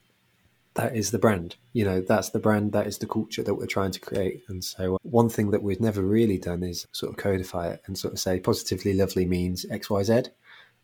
that 0.75 0.95
is 0.95 1.11
the 1.11 1.19
brand. 1.19 1.57
You 1.73 1.85
know, 1.85 2.01
that's 2.01 2.31
the 2.31 2.39
brand. 2.39 2.71
That 2.71 2.87
is 2.87 2.99
the 2.99 3.09
culture 3.09 3.43
that 3.43 3.57
we're 3.57 3.67
trying 3.67 3.91
to 3.91 4.01
create. 4.01 4.45
And 4.49 4.63
so, 4.63 4.95
uh, 4.95 4.99
one 5.03 5.29
thing 5.29 5.51
that 5.51 5.65
we've 5.65 5.81
never 5.81 6.03
really 6.03 6.39
done 6.39 6.63
is 6.63 6.87
sort 6.93 7.11
of 7.11 7.17
codify 7.17 7.71
it 7.71 7.83
and 7.87 7.99
sort 7.99 8.15
of 8.15 8.21
say 8.21 8.39
positively 8.39 8.95
lovely 8.95 9.27
means 9.27 9.67
X, 9.69 9.91
Y, 9.91 10.05
Z. 10.05 10.23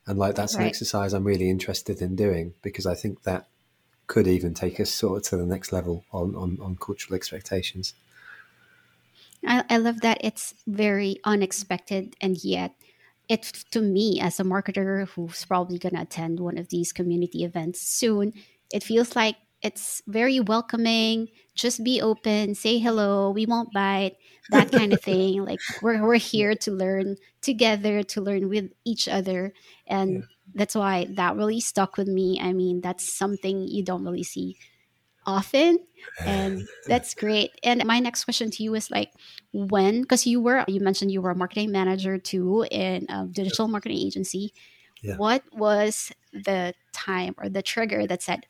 And 0.08 0.18
like 0.18 0.34
that's 0.34 0.56
right. 0.56 0.62
an 0.62 0.68
exercise 0.68 1.12
I'm 1.12 1.24
really 1.24 1.50
interested 1.50 2.02
in 2.02 2.16
doing 2.16 2.54
because 2.62 2.84
I 2.84 2.96
think 2.96 3.22
that 3.22 3.46
could 4.06 4.26
even 4.26 4.54
take 4.54 4.78
us 4.80 4.90
sort 4.90 5.18
of 5.18 5.22
to 5.30 5.36
the 5.36 5.46
next 5.46 5.72
level 5.72 6.04
on, 6.12 6.34
on, 6.34 6.58
on 6.60 6.76
cultural 6.76 7.16
expectations. 7.16 7.94
I, 9.46 9.64
I 9.68 9.76
love 9.78 10.00
that 10.00 10.18
it's 10.22 10.54
very 10.66 11.18
unexpected 11.24 12.16
and 12.20 12.42
yet 12.42 12.72
it 13.28 13.42
to 13.72 13.80
me 13.80 14.20
as 14.20 14.38
a 14.38 14.44
marketer 14.44 15.08
who's 15.08 15.44
probably 15.44 15.78
going 15.78 15.94
to 15.94 16.02
attend 16.02 16.40
one 16.40 16.58
of 16.58 16.68
these 16.68 16.92
community 16.92 17.44
events 17.44 17.80
soon 17.80 18.32
it 18.72 18.82
feels 18.82 19.14
like 19.14 19.36
it's 19.62 20.02
very 20.06 20.40
welcoming. 20.40 21.28
Just 21.54 21.82
be 21.82 22.00
open, 22.00 22.54
say 22.54 22.78
hello, 22.78 23.30
we 23.30 23.46
won't 23.46 23.72
bite, 23.72 24.16
that 24.50 24.70
kind 24.70 24.92
of 24.92 25.02
thing. 25.02 25.44
Like 25.46 25.60
we're 25.82 26.02
we're 26.04 26.16
here 26.16 26.54
to 26.54 26.70
learn 26.70 27.16
together, 27.40 28.02
to 28.02 28.20
learn 28.20 28.48
with 28.48 28.72
each 28.84 29.08
other. 29.08 29.52
And 29.86 30.14
yeah. 30.14 30.20
that's 30.54 30.74
why 30.74 31.06
that 31.14 31.36
really 31.36 31.60
stuck 31.60 31.96
with 31.96 32.08
me. 32.08 32.40
I 32.40 32.52
mean, 32.52 32.80
that's 32.80 33.10
something 33.12 33.66
you 33.66 33.82
don't 33.84 34.04
really 34.04 34.24
see 34.24 34.56
often 35.26 35.78
and 36.24 36.66
that's 36.86 37.14
great 37.14 37.50
and 37.64 37.84
my 37.84 37.98
next 37.98 38.24
question 38.24 38.50
to 38.50 38.62
you 38.62 38.74
is 38.74 38.90
like 38.90 39.10
when 39.52 40.02
because 40.02 40.24
you 40.26 40.40
were 40.40 40.64
you 40.68 40.80
mentioned 40.80 41.10
you 41.10 41.20
were 41.20 41.32
a 41.32 41.36
marketing 41.36 41.72
manager 41.72 42.16
too 42.16 42.64
in 42.70 43.06
a 43.08 43.26
digital 43.26 43.66
marketing 43.66 43.98
agency 43.98 44.52
yeah. 45.02 45.16
what 45.16 45.42
was 45.52 46.12
the 46.32 46.72
time 46.92 47.34
or 47.38 47.48
the 47.48 47.62
trigger 47.62 48.06
that 48.06 48.22
said 48.22 48.46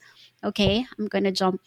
okay 0.47 0.87
i'm 0.99 1.09
gonna 1.09 1.33
jump 1.33 1.61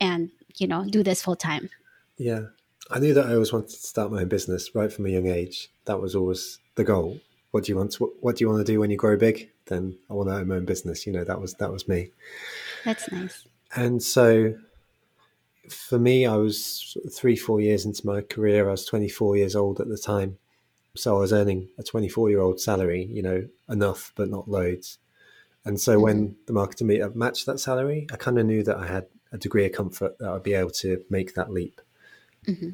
and 0.00 0.30
you 0.56 0.66
know 0.66 0.84
do 0.84 1.02
this 1.02 1.22
full 1.22 1.36
time. 1.36 1.70
Yeah. 2.16 2.46
I 2.90 2.98
knew 2.98 3.12
that 3.14 3.26
i 3.26 3.34
always 3.34 3.52
wanted 3.52 3.70
to 3.70 3.76
start 3.76 4.10
my 4.10 4.22
own 4.22 4.28
business 4.28 4.74
right 4.74 4.92
from 4.92 5.06
a 5.06 5.10
young 5.10 5.26
age. 5.26 5.70
That 5.84 6.00
was 6.00 6.14
always 6.14 6.58
the 6.74 6.84
goal. 6.84 7.20
What 7.50 7.64
do 7.64 7.72
you 7.72 7.76
want 7.76 7.92
to, 7.92 8.12
what 8.20 8.36
do 8.36 8.44
you 8.44 8.48
want 8.48 8.66
to 8.66 8.72
do 8.72 8.80
when 8.80 8.90
you 8.90 8.96
grow 8.96 9.16
big? 9.16 9.50
Then 9.66 9.98
i 10.08 10.14
want 10.14 10.28
to 10.28 10.36
own 10.36 10.48
my 10.48 10.56
own 10.56 10.64
business. 10.64 11.06
You 11.06 11.12
know 11.12 11.24
that 11.24 11.40
was 11.40 11.54
that 11.54 11.72
was 11.72 11.86
me. 11.86 12.10
That's 12.84 13.10
nice. 13.12 13.46
And 13.76 14.02
so 14.02 14.54
for 15.68 15.98
me, 15.98 16.24
I 16.24 16.36
was 16.36 16.96
three, 17.12 17.36
four 17.36 17.60
years 17.60 17.84
into 17.84 18.06
my 18.06 18.22
career. 18.22 18.68
I 18.68 18.70
was 18.70 18.86
24 18.86 19.36
years 19.36 19.54
old 19.54 19.80
at 19.80 19.88
the 19.88 19.98
time. 19.98 20.38
So 20.96 21.16
I 21.16 21.20
was 21.20 21.32
earning 21.34 21.68
a 21.78 21.82
24 21.82 22.30
year 22.30 22.40
old 22.40 22.58
salary, 22.58 23.04
you 23.04 23.22
know, 23.22 23.46
enough, 23.68 24.12
but 24.16 24.30
not 24.30 24.48
loads. 24.48 24.98
And 25.64 25.80
so 25.80 25.94
mm-hmm. 25.94 26.02
when 26.02 26.36
the 26.46 26.52
marketing 26.52 26.88
meetup 26.88 27.14
matched 27.14 27.46
that 27.46 27.60
salary, 27.60 28.06
I 28.12 28.16
kind 28.16 28.38
of 28.38 28.46
knew 28.46 28.62
that 28.62 28.76
I 28.76 28.86
had 28.86 29.06
a 29.32 29.38
degree 29.38 29.66
of 29.66 29.72
comfort 29.72 30.18
that 30.18 30.28
I'd 30.28 30.42
be 30.42 30.54
able 30.54 30.70
to 30.70 31.04
make 31.10 31.34
that 31.34 31.50
leap. 31.50 31.80
Mm-hmm. 32.46 32.70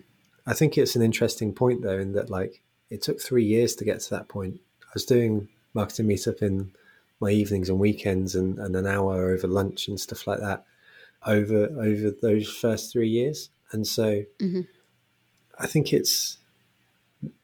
I 0.47 0.55
think 0.55 0.77
it's 0.77 0.95
an 0.95 1.03
interesting 1.03 1.53
point 1.53 1.83
though, 1.83 1.99
in 1.99 2.13
that 2.13 2.31
like 2.31 2.63
it 2.91 3.03
took 3.03 3.21
three 3.21 3.45
years 3.45 3.75
to 3.77 3.85
get 3.85 4.01
to 4.01 4.11
that 4.11 4.29
point. 4.29 4.61
I 4.83 4.91
was 4.95 5.05
doing 5.05 5.49
marketing 5.73 6.07
meetup 6.07 6.43
in 6.43 6.73
my 7.21 7.31
evenings 7.31 7.69
and 7.69 7.79
weekends 7.79 8.35
and, 8.35 8.59
and 8.59 8.77
an 8.77 8.87
hour 8.87 9.31
over 9.31 9.49
lunch 9.49 9.89
and 9.89 9.99
stuff 9.99 10.27
like 10.27 10.41
that 10.41 10.65
over 11.27 11.65
over 11.81 12.11
those 12.11 12.49
first 12.49 12.93
three 12.93 13.09
years, 13.09 13.49
and 13.73 13.87
so 13.87 14.23
mm-hmm. 14.39 14.61
I 15.59 15.67
think 15.67 15.93
it's 15.93 16.39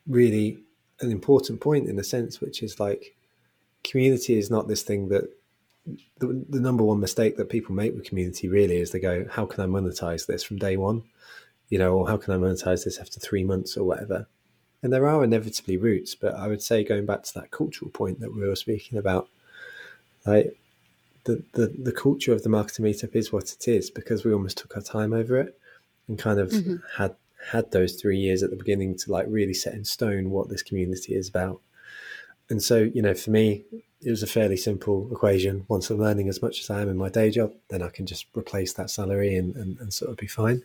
really 0.07 0.59
an 1.01 1.11
important 1.11 1.61
point 1.61 1.89
in 1.89 1.99
a 1.99 2.05
sense, 2.05 2.41
which 2.41 2.63
is 2.63 2.79
like 2.79 3.17
community 3.91 4.39
is 4.39 4.51
not 4.51 4.69
this 4.69 4.83
thing 4.83 5.09
that 5.09 5.29
the, 6.19 6.45
the 6.49 6.61
number 6.61 6.85
one 6.85 7.01
mistake 7.01 7.37
that 7.37 7.49
people 7.49 7.75
make 7.75 7.95
with 7.95 8.05
community 8.05 8.49
really 8.49 8.77
is 8.77 8.91
they 8.91 9.01
go, 9.01 9.27
how 9.31 9.47
can 9.47 9.63
I 9.63 9.67
monetize 9.67 10.27
this 10.27 10.43
from 10.43 10.59
day 10.59 10.77
one? 10.77 11.03
You 11.69 11.79
know, 11.79 11.95
or 11.95 12.09
how 12.09 12.17
can 12.17 12.35
I 12.35 12.37
monetize 12.37 12.85
this 12.85 12.99
after 12.99 13.21
three 13.21 13.45
months 13.45 13.77
or 13.77 13.85
whatever? 13.85 14.27
And 14.83 14.93
there 14.93 15.07
are 15.07 15.25
inevitably 15.25 15.77
routes, 15.77 16.15
but 16.15 16.35
I 16.35 16.49
would 16.49 16.63
say 16.63 16.85
going 16.85 17.07
back 17.07 17.23
to 17.25 17.35
that 17.35 17.51
cultural 17.51 17.91
point 17.91 18.21
that 18.21 18.35
we 18.35 18.47
were 18.47 18.57
speaking 18.57 18.99
about, 18.99 19.29
like 20.27 20.57
the, 21.25 21.43
the, 21.53 21.75
the 21.79 21.93
culture 21.93 22.33
of 22.33 22.43
the 22.43 22.49
marketing 22.49 22.87
meetup 22.87 23.15
is 23.15 23.33
what 23.33 23.53
it 23.53 23.69
is 23.69 23.91
because 23.91 24.25
we 24.25 24.33
almost 24.33 24.59
took 24.59 24.75
our 24.77 24.83
time 24.83 25.13
over 25.13 25.39
it 25.39 25.59
and 26.09 26.19
kind 26.19 26.41
of 26.41 26.51
mm-hmm. 26.51 26.77
had 26.97 27.15
had 27.51 27.71
those 27.71 27.95
three 27.95 28.19
years 28.19 28.43
at 28.43 28.51
the 28.51 28.57
beginning 28.57 28.97
to 28.97 29.11
like 29.11 29.27
really 29.29 29.55
set 29.55 29.73
in 29.73 29.85
stone 29.85 30.31
what 30.31 30.49
this 30.49 30.63
community 30.63 31.15
is 31.15 31.29
about. 31.29 31.61
And 32.51 32.63
so, 32.63 32.79
you 32.79 33.01
know, 33.01 33.15
for 33.15 33.31
me, 33.31 33.65
it 34.03 34.11
was 34.11 34.23
a 34.23 34.27
fairly 34.27 34.57
simple 34.57 35.09
equation. 35.13 35.65
Once 35.69 35.89
I'm 35.89 35.99
learning 35.99 36.29
as 36.29 36.43
much 36.43 36.61
as 36.61 36.71
I 36.71 36.83
am 36.83 36.89
in 36.89 36.97
my 36.97 37.09
day 37.09 37.31
job, 37.31 37.53
then 37.69 37.83
I 37.83 37.89
can 37.89 38.07
just 38.07 38.27
replace 38.37 38.73
that 38.75 38.91
salary 38.91 39.37
and, 39.37 39.55
and, 39.57 39.79
and 39.79 39.93
sort 39.93 40.11
of 40.11 40.17
be 40.17 40.27
fine. 40.27 40.65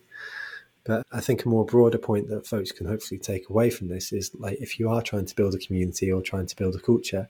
But 0.85 1.05
I 1.11 1.19
think 1.19 1.43
a 1.43 1.49
more 1.49 1.65
broader 1.65 1.97
point 1.97 2.29
that 2.29 2.47
folks 2.47 2.71
can 2.71 2.87
hopefully 2.87 3.19
take 3.19 3.49
away 3.49 3.69
from 3.69 3.87
this 3.87 4.11
is 4.11 4.31
like 4.35 4.61
if 4.61 4.79
you 4.79 4.89
are 4.89 5.01
trying 5.01 5.25
to 5.25 5.35
build 5.35 5.55
a 5.55 5.57
community 5.57 6.11
or 6.11 6.21
trying 6.21 6.45
to 6.45 6.55
build 6.55 6.75
a 6.75 6.79
culture, 6.79 7.27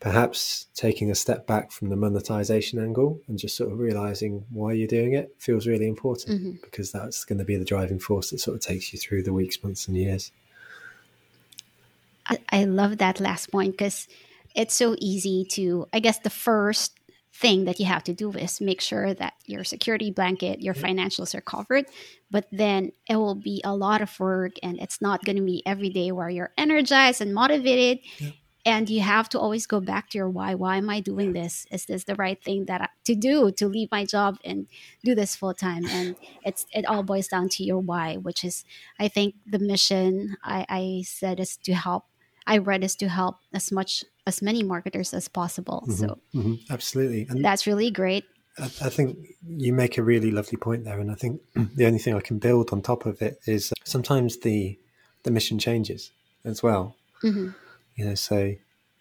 perhaps 0.00 0.66
taking 0.74 1.10
a 1.10 1.14
step 1.14 1.46
back 1.46 1.70
from 1.70 1.88
the 1.88 1.96
monetization 1.96 2.82
angle 2.82 3.20
and 3.28 3.38
just 3.38 3.56
sort 3.56 3.70
of 3.70 3.78
realizing 3.78 4.44
why 4.50 4.72
you're 4.72 4.88
doing 4.88 5.12
it 5.12 5.32
feels 5.38 5.66
really 5.66 5.86
important 5.86 6.40
mm-hmm. 6.40 6.56
because 6.62 6.90
that's 6.90 7.24
going 7.24 7.38
to 7.38 7.44
be 7.44 7.56
the 7.56 7.64
driving 7.64 8.00
force 8.00 8.30
that 8.30 8.38
sort 8.38 8.56
of 8.56 8.60
takes 8.62 8.92
you 8.92 8.98
through 8.98 9.22
the 9.22 9.32
weeks, 9.32 9.62
months, 9.62 9.86
and 9.86 9.96
years. 9.96 10.32
I, 12.26 12.38
I 12.50 12.64
love 12.64 12.98
that 12.98 13.20
last 13.20 13.50
point 13.50 13.72
because 13.72 14.08
it's 14.54 14.74
so 14.74 14.96
easy 14.98 15.46
to, 15.52 15.86
I 15.92 16.00
guess, 16.00 16.18
the 16.18 16.30
first 16.30 16.98
thing 17.34 17.64
that 17.64 17.80
you 17.80 17.86
have 17.86 18.04
to 18.04 18.12
do 18.12 18.30
is 18.32 18.60
make 18.60 18.80
sure 18.80 19.14
that 19.14 19.32
your 19.46 19.64
security 19.64 20.10
blanket, 20.10 20.60
your 20.60 20.74
financials 20.74 21.34
are 21.34 21.40
covered. 21.40 21.86
But 22.30 22.46
then 22.52 22.92
it 23.08 23.16
will 23.16 23.34
be 23.34 23.62
a 23.64 23.74
lot 23.74 24.02
of 24.02 24.20
work 24.20 24.52
and 24.62 24.78
it's 24.78 25.00
not 25.00 25.24
going 25.24 25.36
to 25.36 25.42
be 25.42 25.62
every 25.64 25.88
day 25.88 26.12
where 26.12 26.28
you're 26.28 26.52
energized 26.58 27.20
and 27.20 27.34
motivated. 27.34 28.00
Yeah 28.18 28.30
and 28.64 28.88
you 28.88 29.00
have 29.00 29.28
to 29.30 29.40
always 29.40 29.66
go 29.66 29.80
back 29.80 30.10
to 30.10 30.18
your 30.18 30.28
why 30.28 30.54
why 30.54 30.76
am 30.76 30.88
i 30.88 31.00
doing 31.00 31.32
this 31.32 31.66
is 31.70 31.86
this 31.86 32.04
the 32.04 32.14
right 32.14 32.42
thing 32.42 32.66
that 32.66 32.80
I, 32.80 32.88
to 33.04 33.14
do 33.14 33.50
to 33.52 33.68
leave 33.68 33.90
my 33.90 34.04
job 34.04 34.38
and 34.44 34.66
do 35.04 35.14
this 35.14 35.34
full 35.34 35.54
time 35.54 35.84
and 35.86 36.16
it's 36.44 36.66
it 36.72 36.86
all 36.86 37.02
boils 37.02 37.28
down 37.28 37.48
to 37.50 37.64
your 37.64 37.78
why 37.78 38.16
which 38.16 38.44
is 38.44 38.64
i 38.98 39.08
think 39.08 39.34
the 39.46 39.58
mission 39.58 40.36
i, 40.44 40.64
I 40.68 41.02
said 41.06 41.40
is 41.40 41.56
to 41.58 41.74
help 41.74 42.04
i 42.46 42.58
read 42.58 42.84
is 42.84 42.96
to 42.96 43.08
help 43.08 43.36
as 43.52 43.72
much 43.72 44.04
as 44.26 44.40
many 44.40 44.62
marketers 44.62 45.12
as 45.12 45.28
possible. 45.28 45.82
Mm-hmm, 45.88 46.06
so 46.06 46.18
mm-hmm, 46.34 46.54
absolutely. 46.72 47.26
And 47.28 47.44
that's 47.44 47.66
really 47.66 47.90
great. 47.90 48.24
I, 48.58 48.64
I 48.64 48.88
think 48.88 49.18
you 49.44 49.72
make 49.72 49.98
a 49.98 50.02
really 50.02 50.30
lovely 50.30 50.58
point 50.58 50.84
there. 50.84 51.00
And 51.00 51.10
i 51.10 51.14
think 51.14 51.40
the 51.54 51.86
only 51.86 51.98
thing 51.98 52.14
i 52.14 52.20
can 52.20 52.38
build 52.38 52.72
on 52.72 52.82
top 52.82 53.06
of 53.06 53.20
it 53.22 53.40
is 53.46 53.72
sometimes 53.84 54.38
the 54.40 54.78
the 55.24 55.30
mission 55.30 55.58
changes 55.58 56.10
as 56.44 56.62
well. 56.62 56.96
Mm-hmm. 57.22 57.50
You 57.96 58.04
know, 58.04 58.14
so 58.14 58.54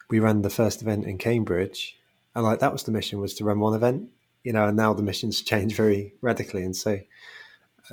we 0.09 0.19
ran 0.19 0.41
the 0.41 0.49
first 0.49 0.81
event 0.81 1.05
in 1.05 1.17
Cambridge, 1.17 1.97
and 2.35 2.43
like 2.43 2.59
that 2.59 2.71
was 2.71 2.83
the 2.83 2.91
mission 2.91 3.19
was 3.19 3.33
to 3.35 3.43
run 3.45 3.59
one 3.59 3.73
event, 3.73 4.09
you 4.43 4.53
know, 4.53 4.67
and 4.67 4.77
now 4.77 4.93
the 4.93 5.03
mission's 5.03 5.41
changed 5.51 5.75
very 5.75 6.13
radically, 6.21 6.63
and 6.63 6.75
so 6.75 6.99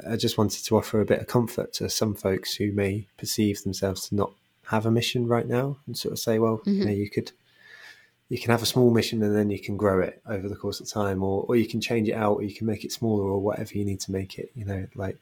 I 0.06 0.16
just 0.16 0.36
wanted 0.36 0.64
to 0.64 0.76
offer 0.76 1.00
a 1.00 1.06
bit 1.06 1.20
of 1.20 1.26
comfort 1.26 1.72
to 1.74 1.88
some 1.88 2.14
folks 2.14 2.54
who 2.54 2.72
may 2.72 3.06
perceive 3.16 3.62
themselves 3.62 4.08
to 4.08 4.14
not 4.14 4.32
have 4.68 4.86
a 4.86 4.90
mission 4.90 5.26
right 5.26 5.46
now, 5.46 5.78
and 5.86 5.96
sort 5.96 6.12
of 6.12 6.18
say, 6.18 6.38
well, 6.38 6.58
mm-hmm. 6.58 6.72
you 6.72 6.84
know, 6.84 6.92
you 6.92 7.10
could 7.10 7.32
you 8.28 8.38
can 8.38 8.50
have 8.50 8.62
a 8.62 8.66
small 8.66 8.90
mission 8.90 9.22
and 9.22 9.34
then 9.34 9.48
you 9.48 9.58
can 9.58 9.78
grow 9.78 10.00
it 10.00 10.20
over 10.28 10.48
the 10.48 10.56
course 10.56 10.80
of 10.80 10.88
time, 10.88 11.22
or 11.22 11.44
or 11.48 11.56
you 11.56 11.66
can 11.66 11.80
change 11.80 12.08
it 12.08 12.14
out, 12.14 12.36
or 12.36 12.42
you 12.42 12.54
can 12.54 12.66
make 12.66 12.84
it 12.84 12.92
smaller, 12.92 13.24
or 13.24 13.40
whatever 13.40 13.76
you 13.76 13.84
need 13.84 14.00
to 14.00 14.12
make 14.12 14.38
it. 14.38 14.50
You 14.54 14.64
know, 14.64 14.86
like 14.94 15.16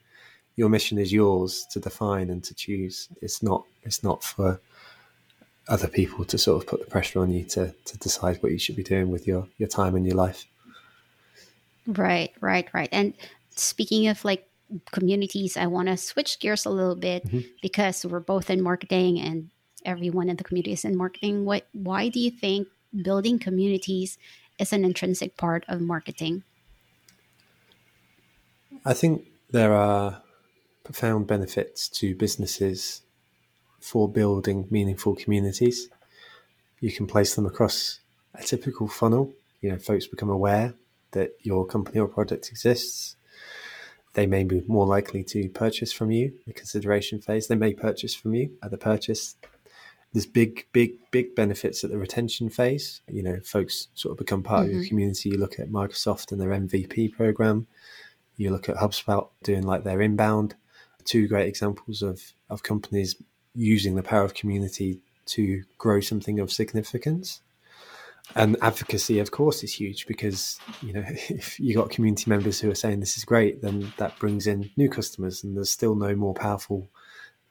your 0.56 0.68
mission 0.68 0.98
is 0.98 1.12
yours 1.12 1.66
to 1.70 1.80
define 1.80 2.30
and 2.30 2.42
to 2.44 2.54
choose. 2.54 3.08
It's 3.22 3.42
not 3.42 3.64
it's 3.84 4.02
not 4.02 4.24
for 4.24 4.60
other 5.68 5.88
people 5.88 6.24
to 6.24 6.38
sort 6.38 6.62
of 6.62 6.68
put 6.68 6.80
the 6.80 6.90
pressure 6.90 7.20
on 7.20 7.30
you 7.30 7.44
to 7.44 7.72
to 7.84 7.98
decide 7.98 8.42
what 8.42 8.52
you 8.52 8.58
should 8.58 8.76
be 8.76 8.82
doing 8.82 9.10
with 9.10 9.26
your 9.26 9.46
your 9.58 9.68
time 9.68 9.94
and 9.94 10.06
your 10.06 10.16
life. 10.16 10.46
Right, 11.86 12.32
right, 12.40 12.68
right. 12.72 12.88
And 12.90 13.14
speaking 13.54 14.08
of 14.08 14.24
like 14.24 14.48
communities, 14.90 15.56
I 15.56 15.66
want 15.66 15.88
to 15.88 15.96
switch 15.96 16.40
gears 16.40 16.66
a 16.66 16.70
little 16.70 16.96
bit 16.96 17.26
mm-hmm. 17.26 17.40
because 17.62 18.04
we're 18.04 18.20
both 18.20 18.50
in 18.50 18.62
marketing 18.62 19.20
and 19.20 19.50
everyone 19.84 20.28
in 20.28 20.36
the 20.36 20.44
community 20.44 20.72
is 20.72 20.84
in 20.84 20.96
marketing. 20.96 21.44
What 21.44 21.66
why 21.72 22.08
do 22.08 22.20
you 22.20 22.30
think 22.30 22.68
building 23.02 23.38
communities 23.38 24.18
is 24.58 24.72
an 24.72 24.84
intrinsic 24.84 25.36
part 25.36 25.64
of 25.68 25.80
marketing? 25.80 26.42
I 28.84 28.94
think 28.94 29.26
there 29.50 29.72
are 29.72 30.22
profound 30.84 31.26
benefits 31.26 31.88
to 31.88 32.14
businesses 32.14 33.02
for 33.80 34.08
building 34.08 34.66
meaningful 34.70 35.14
communities. 35.14 35.88
You 36.80 36.92
can 36.92 37.06
place 37.06 37.34
them 37.34 37.46
across 37.46 38.00
a 38.34 38.42
typical 38.42 38.88
funnel. 38.88 39.32
You 39.60 39.70
know, 39.70 39.78
folks 39.78 40.06
become 40.06 40.30
aware 40.30 40.74
that 41.12 41.32
your 41.40 41.66
company 41.66 41.98
or 41.98 42.08
product 42.08 42.48
exists. 42.48 43.16
They 44.16 44.26
may 44.26 44.44
be 44.44 44.62
more 44.66 44.86
likely 44.86 45.22
to 45.24 45.50
purchase 45.50 45.92
from 45.92 46.10
you 46.10 46.32
the 46.46 46.54
consideration 46.54 47.20
phase. 47.20 47.48
They 47.48 47.54
may 47.54 47.74
purchase 47.74 48.14
from 48.14 48.34
you 48.34 48.50
at 48.62 48.70
the 48.70 48.78
purchase. 48.78 49.36
There's 50.14 50.24
big, 50.24 50.66
big, 50.72 50.92
big 51.10 51.34
benefits 51.34 51.84
at 51.84 51.90
the 51.90 51.98
retention 51.98 52.48
phase. 52.48 53.02
You 53.10 53.22
know, 53.22 53.40
folks 53.44 53.88
sort 53.92 54.12
of 54.12 54.18
become 54.18 54.42
part 54.42 54.60
mm-hmm. 54.60 54.68
of 54.68 54.72
your 54.72 54.80
mm-hmm. 54.80 54.88
community. 54.88 55.28
You 55.28 55.36
look 55.36 55.58
at 55.58 55.68
Microsoft 55.68 56.32
and 56.32 56.40
their 56.40 56.48
MVP 56.48 57.12
program. 57.12 57.66
You 58.38 58.52
look 58.52 58.70
at 58.70 58.76
HubSpot 58.76 59.28
doing 59.42 59.64
like 59.64 59.84
their 59.84 60.00
inbound. 60.00 60.54
Two 61.04 61.28
great 61.28 61.46
examples 61.46 62.00
of, 62.00 62.22
of 62.48 62.62
companies 62.62 63.16
using 63.54 63.96
the 63.96 64.02
power 64.02 64.24
of 64.24 64.32
community 64.32 65.00
to 65.26 65.62
grow 65.76 66.00
something 66.00 66.40
of 66.40 66.50
significance. 66.50 67.42
And 68.34 68.56
advocacy, 68.60 69.18
of 69.18 69.30
course, 69.30 69.62
is 69.62 69.72
huge 69.72 70.06
because 70.06 70.58
you 70.82 70.92
know 70.92 71.04
if 71.06 71.58
you 71.60 71.74
got 71.74 71.90
community 71.90 72.28
members 72.28 72.60
who 72.60 72.70
are 72.70 72.74
saying 72.74 73.00
this 73.00 73.16
is 73.16 73.24
great, 73.24 73.62
then 73.62 73.92
that 73.98 74.18
brings 74.18 74.46
in 74.46 74.70
new 74.76 74.88
customers, 74.88 75.44
and 75.44 75.56
there's 75.56 75.70
still 75.70 75.94
no 75.94 76.14
more 76.14 76.34
powerful 76.34 76.88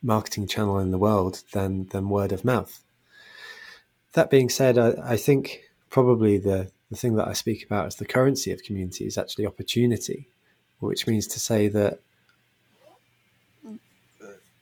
marketing 0.04 0.48
channel 0.48 0.80
in 0.80 0.92
the 0.92 0.98
world 0.98 1.44
than 1.54 1.88
than 1.88 2.10
word 2.10 2.32
of 2.32 2.46
mouth. 2.46 2.84
That 4.14 4.30
being 4.30 4.50
said, 4.50 4.78
I, 4.78 4.94
I 5.04 5.18
think 5.18 5.62
probably 5.90 6.38
the 6.38 6.72
the 6.90 6.98
thing 6.98 7.16
that 7.16 7.28
I 7.28 7.34
speak 7.34 7.66
about 7.66 7.88
as 7.88 7.96
the 7.96 8.06
currency 8.06 8.52
of 8.52 8.64
community 8.64 9.06
is 9.06 9.18
actually 9.18 9.46
opportunity, 9.46 10.28
which 10.80 11.08
means 11.08 11.28
to 11.28 11.40
say 11.40 11.68
that, 11.70 12.00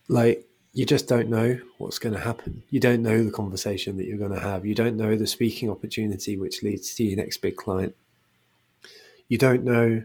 like, 0.07 0.47
you 0.73 0.85
just 0.85 1.07
don't 1.07 1.29
know 1.29 1.59
what's 1.77 1.99
going 1.99 2.15
to 2.15 2.19
happen. 2.19 2.63
You 2.71 2.79
don't 2.79 3.03
know 3.03 3.23
the 3.23 3.31
conversation 3.31 3.97
that 3.97 4.05
you're 4.05 4.17
going 4.17 4.33
to 4.33 4.39
have. 4.39 4.65
You 4.65 4.73
don't 4.73 4.97
know 4.97 5.15
the 5.15 5.27
speaking 5.27 5.69
opportunity 5.69 6.35
which 6.35 6.63
leads 6.63 6.95
to 6.95 7.03
your 7.03 7.17
next 7.17 7.37
big 7.37 7.55
client. 7.55 7.95
You 9.27 9.37
don't 9.37 9.63
know 9.63 10.03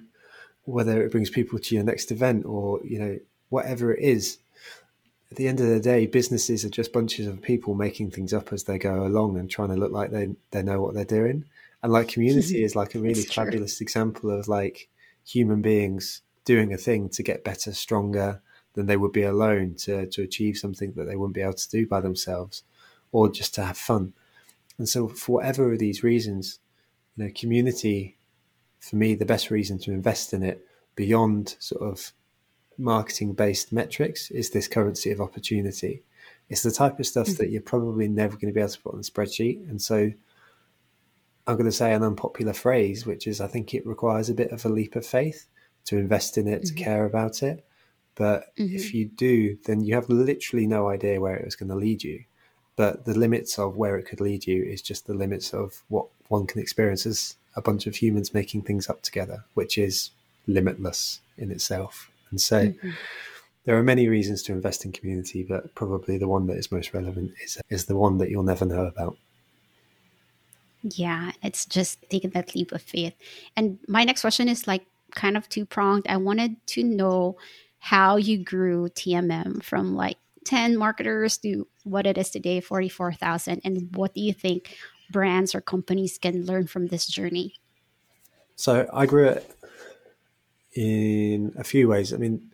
whether 0.64 1.02
it 1.02 1.10
brings 1.10 1.30
people 1.30 1.58
to 1.58 1.74
your 1.74 1.84
next 1.84 2.10
event 2.12 2.44
or, 2.44 2.80
you 2.84 2.98
know, 2.98 3.18
whatever 3.48 3.94
it 3.94 4.02
is. 4.02 4.38
At 5.30 5.38
the 5.38 5.48
end 5.48 5.60
of 5.60 5.68
the 5.68 5.80
day, 5.80 6.06
businesses 6.06 6.66
are 6.66 6.70
just 6.70 6.92
bunches 6.92 7.26
of 7.26 7.40
people 7.40 7.74
making 7.74 8.10
things 8.10 8.34
up 8.34 8.52
as 8.52 8.64
they 8.64 8.78
go 8.78 9.06
along 9.06 9.38
and 9.38 9.50
trying 9.50 9.68
to 9.68 9.76
look 9.76 9.92
like 9.92 10.10
they, 10.10 10.34
they 10.50 10.62
know 10.62 10.82
what 10.82 10.92
they're 10.92 11.04
doing. 11.04 11.44
And 11.82 11.92
like 11.92 12.08
community 12.08 12.62
is 12.64 12.76
like 12.76 12.94
a 12.94 12.98
really 12.98 13.22
fabulous 13.22 13.80
example 13.80 14.30
of 14.30 14.48
like 14.48 14.88
human 15.24 15.62
beings 15.62 16.20
doing 16.44 16.74
a 16.74 16.78
thing 16.78 17.08
to 17.10 17.22
get 17.22 17.44
better, 17.44 17.72
stronger, 17.72 18.42
than 18.78 18.86
they 18.86 18.96
would 18.96 19.10
be 19.10 19.24
alone 19.24 19.74
to, 19.74 20.06
to 20.06 20.22
achieve 20.22 20.56
something 20.56 20.92
that 20.92 21.06
they 21.06 21.16
wouldn't 21.16 21.34
be 21.34 21.40
able 21.40 21.52
to 21.52 21.68
do 21.68 21.84
by 21.84 22.00
themselves 22.00 22.62
or 23.10 23.28
just 23.28 23.52
to 23.52 23.64
have 23.64 23.76
fun. 23.76 24.12
And 24.78 24.88
so, 24.88 25.08
for 25.08 25.32
whatever 25.32 25.72
of 25.72 25.80
these 25.80 26.04
reasons, 26.04 26.60
you 27.16 27.24
know, 27.24 27.30
community, 27.34 28.16
for 28.78 28.94
me, 28.94 29.16
the 29.16 29.26
best 29.26 29.50
reason 29.50 29.78
to 29.80 29.90
invest 29.90 30.32
in 30.32 30.44
it 30.44 30.64
beyond 30.94 31.56
sort 31.58 31.82
of 31.82 32.12
marketing 32.78 33.32
based 33.32 33.72
metrics 33.72 34.30
is 34.30 34.50
this 34.50 34.68
currency 34.68 35.10
of 35.10 35.20
opportunity. 35.20 36.04
It's 36.48 36.62
the 36.62 36.70
type 36.70 37.00
of 37.00 37.06
stuff 37.06 37.26
mm-hmm. 37.26 37.38
that 37.38 37.50
you're 37.50 37.60
probably 37.60 38.06
never 38.06 38.36
going 38.36 38.46
to 38.46 38.54
be 38.54 38.60
able 38.60 38.70
to 38.70 38.80
put 38.80 38.94
on 38.94 39.00
a 39.00 39.02
spreadsheet. 39.02 39.68
And 39.68 39.82
so, 39.82 40.12
I'm 41.48 41.56
going 41.56 41.64
to 41.64 41.72
say 41.72 41.92
an 41.92 42.04
unpopular 42.04 42.52
phrase, 42.52 43.04
which 43.04 43.26
is 43.26 43.40
I 43.40 43.48
think 43.48 43.74
it 43.74 43.84
requires 43.84 44.28
a 44.28 44.34
bit 44.34 44.52
of 44.52 44.64
a 44.64 44.68
leap 44.68 44.94
of 44.94 45.04
faith 45.04 45.48
to 45.86 45.96
invest 45.96 46.38
in 46.38 46.46
it, 46.46 46.62
mm-hmm. 46.62 46.76
to 46.76 46.84
care 46.84 47.04
about 47.04 47.42
it. 47.42 47.64
But 48.18 48.54
mm-hmm. 48.56 48.74
if 48.74 48.92
you 48.92 49.06
do, 49.06 49.56
then 49.64 49.84
you 49.84 49.94
have 49.94 50.08
literally 50.08 50.66
no 50.66 50.88
idea 50.88 51.20
where 51.20 51.36
it 51.36 51.44
was 51.44 51.54
going 51.54 51.68
to 51.68 51.76
lead 51.76 52.02
you. 52.02 52.24
But 52.74 53.04
the 53.04 53.16
limits 53.16 53.58
of 53.60 53.76
where 53.76 53.96
it 53.96 54.06
could 54.06 54.20
lead 54.20 54.44
you 54.44 54.62
is 54.64 54.82
just 54.82 55.06
the 55.06 55.14
limits 55.14 55.54
of 55.54 55.84
what 55.88 56.06
one 56.26 56.46
can 56.46 56.60
experience 56.60 57.06
as 57.06 57.36
a 57.54 57.62
bunch 57.62 57.86
of 57.86 57.94
humans 57.94 58.34
making 58.34 58.62
things 58.62 58.90
up 58.90 59.02
together, 59.02 59.44
which 59.54 59.78
is 59.78 60.10
limitless 60.48 61.20
in 61.36 61.52
itself. 61.52 62.10
And 62.30 62.40
so 62.40 62.66
mm-hmm. 62.66 62.90
there 63.64 63.78
are 63.78 63.84
many 63.84 64.08
reasons 64.08 64.42
to 64.44 64.52
invest 64.52 64.84
in 64.84 64.90
community, 64.90 65.44
but 65.44 65.74
probably 65.76 66.18
the 66.18 66.28
one 66.28 66.48
that 66.48 66.56
is 66.56 66.72
most 66.72 66.92
relevant 66.92 67.32
is, 67.42 67.58
is 67.70 67.86
the 67.86 67.96
one 67.96 68.18
that 68.18 68.30
you'll 68.30 68.42
never 68.42 68.64
know 68.64 68.84
about. 68.84 69.16
Yeah, 70.82 71.32
it's 71.42 71.66
just 71.66 72.04
taking 72.10 72.30
that 72.30 72.56
leap 72.56 72.72
of 72.72 72.82
faith. 72.82 73.14
And 73.56 73.78
my 73.86 74.02
next 74.02 74.22
question 74.22 74.48
is 74.48 74.66
like 74.66 74.86
kind 75.14 75.36
of 75.36 75.48
two 75.48 75.66
pronged. 75.66 76.06
I 76.08 76.16
wanted 76.16 76.56
to 76.68 76.82
know 76.82 77.36
how 77.88 78.16
you 78.16 78.36
grew 78.36 78.86
TMM 78.90 79.62
from 79.62 79.96
like 79.96 80.18
10 80.44 80.76
marketers 80.76 81.38
to 81.38 81.66
what 81.84 82.06
it 82.06 82.18
is 82.18 82.28
today, 82.28 82.60
44,000. 82.60 83.62
And 83.64 83.88
what 83.96 84.12
do 84.12 84.20
you 84.20 84.34
think 84.34 84.76
brands 85.10 85.54
or 85.54 85.62
companies 85.62 86.18
can 86.18 86.44
learn 86.44 86.66
from 86.66 86.88
this 86.88 87.06
journey? 87.06 87.54
So 88.56 88.86
I 88.92 89.06
grew 89.06 89.28
it 89.28 89.50
in 90.74 91.54
a 91.56 91.64
few 91.64 91.88
ways. 91.88 92.12
I 92.12 92.18
mean, 92.18 92.50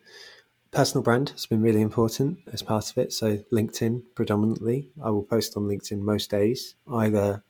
personal 0.71 1.03
brand 1.03 1.31
has 1.31 1.45
been 1.45 1.61
really 1.61 1.81
important 1.81 2.39
as 2.53 2.61
part 2.61 2.89
of 2.89 2.97
it. 2.97 3.11
So 3.11 3.39
LinkedIn 3.51 4.03
predominantly. 4.15 4.89
I 5.03 5.09
will 5.09 5.23
post 5.23 5.57
on 5.57 5.63
LinkedIn 5.63 5.99
most 5.99 6.31
days, 6.31 6.75
either 6.89 7.43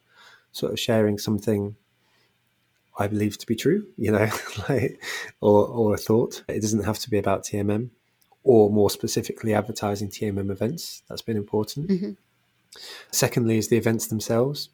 sort 0.54 0.72
of 0.74 0.80
sharing 0.80 1.20
something 1.20 1.76
I 2.98 3.08
believe 3.08 3.38
to 3.40 3.48
be 3.48 3.56
true, 3.56 3.88
you 3.98 4.12
know, 4.12 4.30
like, 4.70 5.02
or, 5.42 5.68
or 5.68 5.94
a 5.94 5.98
thought. 5.98 6.44
It 6.48 6.62
doesn't 6.62 6.86
have 6.86 7.00
to 7.00 7.10
be 7.10 7.18
about 7.18 7.44
TMM 7.44 7.90
or 8.44 8.70
more 8.70 8.90
specifically 8.90 9.54
advertising 9.54 10.10
TMM 10.10 10.52
events. 10.52 11.04
That's 11.10 11.22
been 11.22 11.38
important. 11.38 11.90
Mm-hmm. 11.90 12.12
Secondly, 13.12 13.58
is 13.58 13.70
the 13.70 13.78
events 13.78 14.08
themselves. 14.08 14.70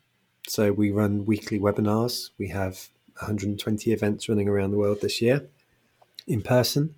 So 0.48 0.72
we 0.72 0.92
run 0.92 1.26
weekly 1.26 1.60
webinars. 1.60 2.32
We 2.38 2.50
have 2.50 2.90
120 3.20 3.92
events 3.92 4.28
running 4.28 4.50
around 4.50 4.72
the 4.72 4.78
world 4.78 5.02
this 5.02 5.22
year 5.22 5.48
in 6.28 6.42
person. 6.42 6.96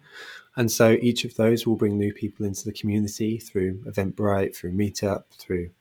And 0.55 0.71
so 0.71 0.97
each 1.01 1.25
of 1.25 1.35
those 1.35 1.65
will 1.65 1.75
bring 1.75 1.97
new 1.97 2.13
people 2.13 2.45
into 2.45 2.65
the 2.65 2.73
community 2.73 3.37
through 3.37 3.83
Eventbrite, 3.85 4.55
through 4.55 4.73
Meetup, 4.73 5.23
through. 5.31 5.71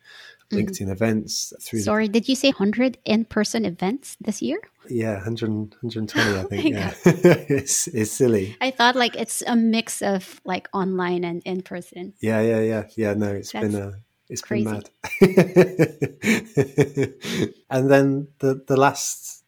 Mm. 0.53 0.65
LinkedIn 0.65 0.89
events. 0.89 1.53
Through 1.61 1.81
Sorry, 1.81 2.07
did 2.07 2.29
you 2.29 2.35
say 2.35 2.49
100 2.49 2.97
in 3.05 3.25
person 3.25 3.65
events 3.65 4.17
this 4.21 4.41
year? 4.41 4.59
Yeah, 4.89 5.15
100, 5.15 5.49
120, 5.49 6.39
I 6.39 6.43
think. 6.43 6.73
yeah. 6.73 6.93
it's, 7.05 7.87
it's 7.87 8.11
silly. 8.11 8.55
I 8.61 8.71
thought 8.71 8.95
like 8.95 9.15
it's 9.15 9.43
a 9.47 9.55
mix 9.55 10.01
of 10.01 10.41
like 10.45 10.67
online 10.73 11.23
and 11.23 11.41
in 11.45 11.61
person. 11.61 12.13
Yeah, 12.19 12.41
yeah, 12.41 12.61
yeah. 12.61 12.83
Yeah, 12.95 13.13
no, 13.13 13.33
it's 13.33 13.51
That's 13.51 13.65
uh, 13.65 13.67
been 13.67 13.81
a. 13.81 13.93
It's 14.29 14.41
crazy. 14.41 14.65
been 14.65 14.73
mad. 14.73 14.89
and 17.69 17.91
then 17.91 18.29
the 18.39 18.63
the 18.67 18.77
last 18.77 19.43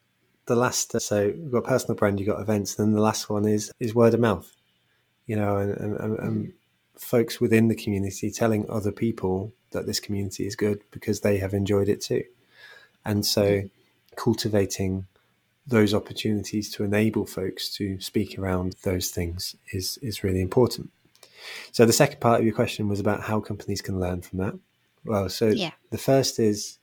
the 0.45 0.55
last 0.55 0.93
uh, 0.93 0.99
so 0.99 1.33
we've 1.35 1.51
got 1.51 1.63
personal 1.63 1.95
brand, 1.95 2.19
you've 2.19 2.27
got 2.27 2.41
events, 2.41 2.77
and 2.77 2.87
then 2.87 2.95
the 2.95 3.01
last 3.01 3.29
one 3.29 3.47
is 3.47 3.71
is 3.79 3.95
word 3.95 4.13
of 4.13 4.19
mouth. 4.19 4.51
You 5.25 5.37
know, 5.37 5.57
and, 5.57 5.71
and, 5.77 5.97
and, 5.97 6.19
and 6.19 6.45
mm. 6.47 6.53
Folks 6.97 7.39
within 7.39 7.67
the 7.67 7.75
community 7.75 8.31
telling 8.31 8.69
other 8.69 8.91
people 8.91 9.53
that 9.71 9.85
this 9.85 9.99
community 9.99 10.47
is 10.47 10.55
good 10.55 10.81
because 10.91 11.21
they 11.21 11.37
have 11.37 11.53
enjoyed 11.53 11.89
it 11.89 12.01
too. 12.01 12.23
And 13.03 13.25
so 13.25 13.63
cultivating 14.15 15.05
those 15.67 15.93
opportunities 15.93 16.71
to 16.71 16.83
enable 16.83 17.25
folks 17.25 17.69
to 17.75 17.99
speak 17.99 18.37
around 18.37 18.75
those 18.83 19.09
things 19.09 19.55
is 19.71 19.97
is 20.01 20.23
really 20.23 20.41
important. 20.41 20.91
So 21.71 21.85
the 21.85 21.93
second 21.93 22.19
part 22.19 22.39
of 22.39 22.45
your 22.45 22.55
question 22.55 22.87
was 22.87 22.99
about 22.99 23.21
how 23.21 23.39
companies 23.39 23.81
can 23.81 23.99
learn 23.99 24.21
from 24.21 24.39
that. 24.39 24.55
Well, 25.03 25.29
so 25.29 25.49
yeah. 25.49 25.71
the 25.91 25.97
first 25.97 26.39
is 26.39 26.79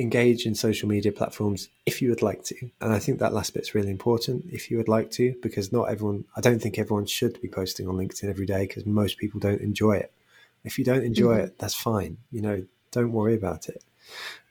engage 0.00 0.46
in 0.46 0.54
social 0.54 0.88
media 0.88 1.12
platforms 1.12 1.68
if 1.86 2.00
you 2.00 2.08
would 2.08 2.22
like 2.22 2.42
to. 2.44 2.70
And 2.80 2.92
I 2.92 2.98
think 2.98 3.18
that 3.18 3.34
last 3.34 3.54
bit's 3.54 3.74
really 3.74 3.90
important 3.90 4.46
if 4.50 4.70
you 4.70 4.78
would 4.78 4.88
like 4.88 5.10
to, 5.12 5.34
because 5.42 5.72
not 5.72 5.90
everyone, 5.90 6.24
I 6.36 6.40
don't 6.40 6.60
think 6.60 6.78
everyone 6.78 7.06
should 7.06 7.40
be 7.40 7.48
posting 7.48 7.86
on 7.86 7.96
LinkedIn 7.96 8.28
every 8.28 8.46
day 8.46 8.66
because 8.66 8.86
most 8.86 9.18
people 9.18 9.40
don't 9.40 9.60
enjoy 9.60 9.92
it. 9.92 10.12
If 10.64 10.78
you 10.78 10.84
don't 10.84 11.04
enjoy 11.04 11.34
mm-hmm. 11.34 11.46
it, 11.46 11.58
that's 11.58 11.74
fine. 11.74 12.16
You 12.30 12.42
know, 12.42 12.66
don't 12.90 13.12
worry 13.12 13.34
about 13.34 13.68
it. 13.68 13.84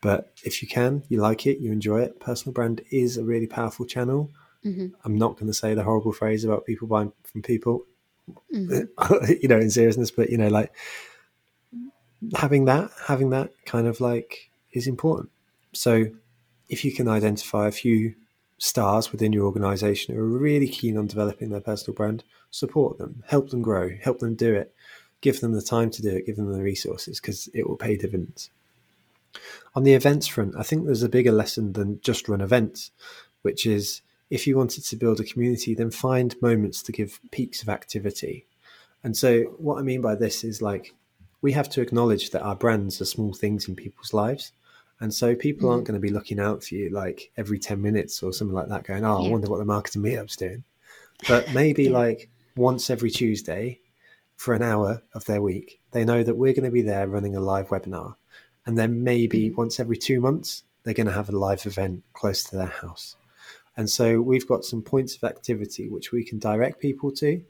But 0.02 0.32
if 0.44 0.62
you 0.62 0.68
can, 0.68 1.04
you 1.10 1.20
like 1.20 1.46
it, 1.46 1.60
you 1.60 1.72
enjoy 1.72 2.02
it, 2.02 2.20
personal 2.20 2.54
brand 2.54 2.82
is 2.92 3.18
a 3.18 3.24
really 3.24 3.48
powerful 3.48 3.86
channel. 3.86 4.32
Mm-hmm. 4.66 4.88
I'm 5.04 5.18
not 5.18 5.36
going 5.36 5.48
to 5.48 5.54
say 5.54 5.74
the 5.74 5.84
horrible 5.84 6.14
phrase 6.14 6.44
about 6.44 6.66
people 6.66 6.88
buying 6.88 7.12
from 7.24 7.42
people, 7.42 7.86
mm-hmm. 8.54 9.32
you 9.42 9.48
know, 9.48 9.60
in 9.60 9.70
seriousness, 9.70 10.12
but 10.12 10.30
you 10.30 10.38
know, 10.38 10.48
like 10.48 10.74
having 12.36 12.66
that, 12.66 12.92
having 13.08 13.32
that 13.32 13.52
kind 13.66 13.88
of 13.88 14.00
like 14.00 14.50
is 14.72 14.88
important. 14.88 15.30
So 15.74 16.06
if 16.68 16.84
you 16.84 16.92
can 16.92 17.08
identify 17.08 17.68
a 17.68 17.72
few 17.72 18.16
stars 18.58 19.12
within 19.12 19.34
your 19.34 19.46
organization 19.46 20.16
who 20.16 20.22
are 20.22 20.40
really 20.40 20.68
keen 20.68 20.98
on 20.98 21.08
developing 21.08 21.50
their 21.50 21.62
personal 21.62 21.96
brand, 21.96 22.24
support 22.52 22.98
them, 22.98 23.24
help 23.28 23.50
them 23.50 23.62
grow, 23.62 23.90
help 24.02 24.20
them 24.20 24.36
do 24.36 24.54
it 24.54 24.74
give 25.22 25.42
them 25.42 25.54
the 25.54 25.62
time 25.62 25.90
to 25.92 26.02
do 26.02 26.10
it, 26.10 26.26
give 26.26 26.38
them 26.38 26.52
the 26.52 26.62
resources 26.62 27.20
because 27.20 27.50
it 27.54 27.68
will 27.68 27.78
pay 27.78 27.98
dividends. 27.98 28.50
On 29.76 29.84
the 29.84 29.94
events 29.94 30.28
front, 30.28 30.56
I 30.58 30.64
think 30.64 30.86
there's 30.86 31.04
a 31.04 31.10
bigger 31.10 31.32
lesson 31.32 31.74
than 31.74 32.02
just 32.02 32.28
run 32.28 32.42
events, 32.42 32.92
which 33.42 33.66
is 33.66 34.02
if 34.30 34.48
you 34.48 34.58
wanted 34.58 34.86
to 34.86 34.96
build 34.96 35.20
a 35.20 35.24
community, 35.24 35.74
then 35.74 35.92
find 35.92 36.42
moments 36.42 36.82
to 36.84 36.92
give 36.92 37.20
peaks 37.32 37.62
of 37.62 37.70
activity. 37.70 38.46
And 39.04 39.16
so, 39.16 39.42
what 39.58 39.78
I 39.78 39.82
mean 39.82 40.02
by 40.02 40.16
this 40.16 40.44
is 40.44 40.62
like 40.62 40.94
we 41.42 41.52
have 41.54 41.70
to 41.70 41.82
acknowledge 41.82 42.32
that 42.32 42.42
our 42.42 42.56
brands 42.56 43.00
are 43.02 43.06
small 43.06 43.34
things 43.34 43.68
in 43.68 43.76
people's 43.76 44.14
lives. 44.14 44.52
And 45.02 45.14
so, 45.14 45.36
people 45.36 45.70
mm. 45.70 45.74
aren't 45.74 45.86
going 45.86 46.00
to 46.00 46.06
be 46.06 46.14
looking 46.14 46.40
out 46.40 46.64
for 46.64 46.76
you 46.76 46.90
like 46.90 47.32
every 47.38 47.60
10 47.60 47.82
minutes 47.82 48.22
or 48.22 48.34
something 48.34 48.56
like 48.56 48.70
that, 48.70 48.84
going, 48.84 49.06
Oh, 49.06 49.22
yeah. 49.22 49.30
I 49.30 49.32
wonder 49.32 49.50
what 49.50 49.60
the 49.60 49.66
marketing 49.66 50.04
meetup's 50.04 50.36
doing. 50.36 50.64
But 51.28 51.54
maybe 51.54 51.86
yeah. 51.86 51.98
like 51.98 52.30
once 52.56 52.90
every 52.90 53.12
Tuesday, 53.12 53.80
for 54.40 54.54
an 54.54 54.64
hour 54.64 55.04
of 55.14 55.26
their 55.26 55.42
week. 55.42 55.82
They 55.92 56.06
know 56.06 56.24
that 56.24 56.38
we're 56.38 56.54
going 56.54 56.64
to 56.64 56.72
be 56.72 56.82
there 56.82 57.06
running 57.10 57.36
a 57.36 57.42
live 57.42 57.68
webinar. 57.68 58.16
And 58.66 58.78
then 58.78 59.04
maybe 59.04 59.50
mm. 59.50 59.58
once 59.58 59.82
every 59.82 59.98
two 59.98 60.22
months, 60.22 60.64
they're 60.84 60.94
going 60.94 61.08
to 61.08 61.14
have 61.14 61.28
a 61.28 61.38
live 61.38 61.66
event 61.66 62.04
close 62.14 62.46
to 62.46 62.56
their 62.56 62.68
house. 62.68 63.18
And 63.76 63.90
so 63.90 64.22
we've 64.22 64.48
got 64.48 64.64
some 64.64 64.82
points 64.82 65.18
of 65.18 65.26
activity 65.26 65.90
which 65.90 66.14
we 66.14 66.24
can 66.24 66.40
direct 66.40 66.80
people 66.80 67.12
to, 67.16 67.44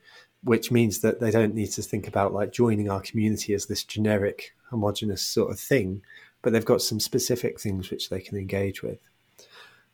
which 0.43 0.71
means 0.71 1.01
that 1.01 1.19
they 1.19 1.29
don't 1.29 1.53
need 1.53 1.71
to 1.73 1.83
think 1.83 2.07
about 2.07 2.33
like 2.33 2.51
joining 2.51 2.89
our 2.89 3.01
community 3.01 3.53
as 3.53 3.67
this 3.67 3.83
generic, 3.83 4.55
homogenous 4.71 5.21
sort 5.21 5.51
of 5.51 5.59
thing, 5.59 6.01
but 6.41 6.53
they've 6.53 6.65
got 6.65 6.81
some 6.81 6.99
specific 6.99 7.59
things 7.59 7.89
which 7.89 8.09
they 8.09 8.19
can 8.19 8.37
engage 8.37 8.81
with. 8.81 8.99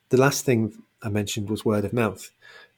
The 0.10 0.18
last 0.18 0.46
thing 0.46 0.74
I 1.02 1.10
mentioned 1.10 1.50
was 1.50 1.66
word 1.66 1.86
of 1.86 1.94
mouth. 1.94 2.32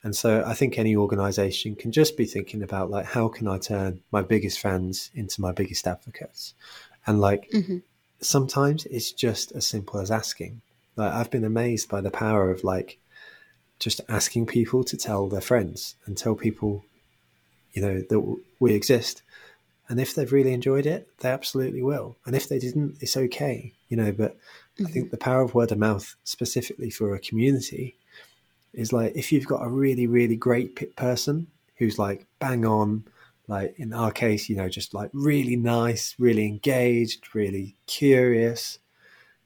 And 0.03 0.15
so 0.15 0.43
I 0.45 0.53
think 0.53 0.77
any 0.77 0.95
organization 0.95 1.75
can 1.75 1.91
just 1.91 2.15
be 2.17 2.25
thinking 2.25 2.61
about 2.61 2.89
like 2.89 3.05
how 3.05 3.27
can 3.27 3.47
I 3.47 3.57
turn 3.57 4.01
my 4.11 4.21
biggest 4.21 4.59
fans 4.59 5.11
into 5.13 5.41
my 5.41 5.51
biggest 5.51 5.87
advocates? 5.87 6.53
And 7.05 7.19
like 7.19 7.49
mm-hmm. 7.51 7.77
sometimes 8.21 8.85
it's 8.85 9.11
just 9.11 9.51
as 9.53 9.65
simple 9.65 9.99
as 9.99 10.11
asking. 10.11 10.61
Like 10.95 11.13
I've 11.13 11.31
been 11.31 11.43
amazed 11.43 11.89
by 11.89 12.01
the 12.01 12.11
power 12.11 12.51
of 12.51 12.63
like 12.63 12.99
just 13.79 14.01
asking 14.09 14.45
people 14.47 14.83
to 14.83 14.97
tell 14.97 15.27
their 15.27 15.41
friends 15.41 15.95
and 16.05 16.17
tell 16.17 16.35
people, 16.35 16.85
you 17.73 17.81
know, 17.81 18.01
that 18.01 18.37
we 18.59 18.73
exist. 18.73 19.21
And 19.89 19.99
if 19.99 20.13
they've 20.13 20.31
really 20.31 20.53
enjoyed 20.53 20.85
it, 20.85 21.07
they 21.19 21.29
absolutely 21.29 21.81
will. 21.81 22.17
And 22.25 22.35
if 22.35 22.49
they 22.49 22.59
didn't, 22.59 22.97
it's 22.99 23.15
okay, 23.15 23.73
you 23.87 23.95
know. 23.95 24.11
But 24.11 24.35
mm-hmm. 24.35 24.87
I 24.87 24.89
think 24.89 25.11
the 25.11 25.17
power 25.17 25.41
of 25.41 25.53
word 25.53 25.71
of 25.71 25.77
mouth, 25.77 26.15
specifically 26.23 26.89
for 26.89 27.15
a 27.15 27.19
community, 27.19 27.97
is 28.73 28.91
like 28.91 29.13
if 29.15 29.31
you've 29.31 29.47
got 29.47 29.63
a 29.63 29.69
really, 29.69 30.05
really 30.05 30.35
great 30.35 30.95
person 30.95 31.47
who's 31.77 31.97
like 31.97 32.25
bang 32.39 32.65
on, 32.65 33.05
like 33.47 33.75
in 33.77 33.93
our 33.93 34.11
case, 34.11 34.49
you 34.49 34.57
know, 34.57 34.67
just 34.67 34.93
like 34.93 35.09
really 35.13 35.55
nice, 35.55 36.15
really 36.19 36.45
engaged, 36.45 37.33
really 37.33 37.77
curious, 37.85 38.79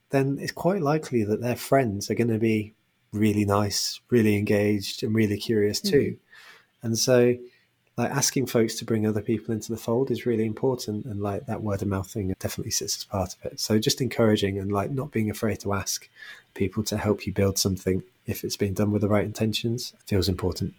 then 0.10 0.38
it's 0.40 0.52
quite 0.52 0.82
likely 0.82 1.24
that 1.24 1.42
their 1.42 1.56
friends 1.56 2.10
are 2.10 2.16
going 2.16 2.28
to 2.30 2.40
be 2.40 2.74
really 3.14 3.46
nice, 3.46 4.00
really 4.10 4.38
engaged, 4.38 5.04
and 5.04 5.14
really 5.14 5.38
curious 5.38 5.80
too. 5.80 6.18
Mm-hmm. 6.18 6.88
And 6.88 6.98
so, 6.98 7.36
like 7.98 8.12
asking 8.12 8.46
folks 8.46 8.76
to 8.76 8.86
bring 8.86 9.06
other 9.06 9.22
people 9.22 9.54
into 9.54 9.72
the 9.72 9.78
fold 9.78 10.12
is 10.12 10.26
really 10.26 10.46
important, 10.46 11.06
and 11.06 11.22
like 11.22 11.46
that 11.48 11.62
word 11.62 11.82
of 11.82 11.88
mouth 11.88 12.10
thing 12.10 12.34
definitely 12.40 12.72
sits 12.72 12.98
as 12.98 13.04
part 13.04 13.36
of 13.36 13.52
it. 13.52 13.60
So, 13.60 13.80
just 13.80 14.02
encouraging 14.02 14.58
and 14.58 14.72
like 14.72 14.92
not 14.92 15.12
being 15.12 15.30
afraid 15.30 15.60
to 15.62 15.74
ask 15.74 16.10
people 16.54 16.84
to 16.84 16.98
help 16.98 17.26
you 17.26 17.34
build 17.34 17.58
something 17.58 18.04
if 18.26 18.44
it's 18.44 18.58
being 18.58 18.74
done 18.74 18.92
with 18.92 19.02
the 19.02 19.10
right 19.10 19.26
intentions 19.26 19.94
feels 20.06 20.30
important. 20.30 20.74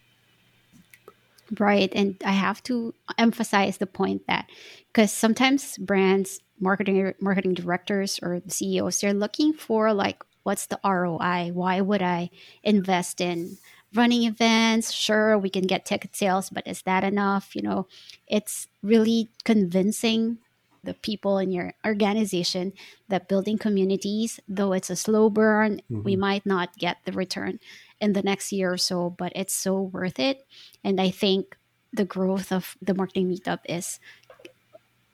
Right. 1.58 1.92
And 1.94 2.16
I 2.24 2.32
have 2.32 2.62
to 2.64 2.94
emphasize 3.18 3.76
the 3.76 3.86
point 3.86 4.26
that 4.26 4.48
because 4.86 5.12
sometimes 5.12 5.76
brands, 5.76 6.40
marketing 6.60 7.12
marketing 7.20 7.54
directors 7.54 8.18
or 8.22 8.40
CEOs, 8.48 9.00
they're 9.00 9.12
looking 9.12 9.52
for 9.52 9.92
like 9.92 10.22
what's 10.44 10.66
the 10.66 10.80
ROI? 10.84 11.50
Why 11.52 11.80
would 11.80 12.02
I 12.02 12.30
invest 12.62 13.20
in 13.20 13.58
running 13.94 14.24
events? 14.24 14.92
Sure, 14.92 15.36
we 15.38 15.50
can 15.50 15.64
get 15.64 15.84
ticket 15.84 16.16
sales, 16.16 16.50
but 16.50 16.66
is 16.66 16.82
that 16.82 17.04
enough? 17.04 17.54
You 17.54 17.62
know, 17.62 17.86
it's 18.26 18.68
really 18.82 19.30
convincing 19.44 20.38
the 20.84 20.94
people 20.94 21.38
in 21.38 21.52
your 21.52 21.74
organization 21.86 22.72
that 23.08 23.28
building 23.28 23.56
communities, 23.56 24.40
though 24.48 24.72
it's 24.72 24.90
a 24.90 24.96
slow 24.96 25.30
burn, 25.30 25.80
mm-hmm. 25.90 26.02
we 26.02 26.16
might 26.16 26.44
not 26.44 26.76
get 26.76 26.98
the 27.04 27.12
return 27.12 27.60
in 28.00 28.14
the 28.14 28.22
next 28.22 28.50
year 28.50 28.72
or 28.72 28.76
so, 28.76 29.10
but 29.10 29.32
it's 29.36 29.54
so 29.54 29.80
worth 29.80 30.18
it. 30.18 30.44
And 30.82 31.00
I 31.00 31.10
think 31.10 31.56
the 31.92 32.04
growth 32.04 32.50
of 32.50 32.76
the 32.82 32.94
marketing 32.94 33.30
meetup 33.30 33.60
is 33.68 34.00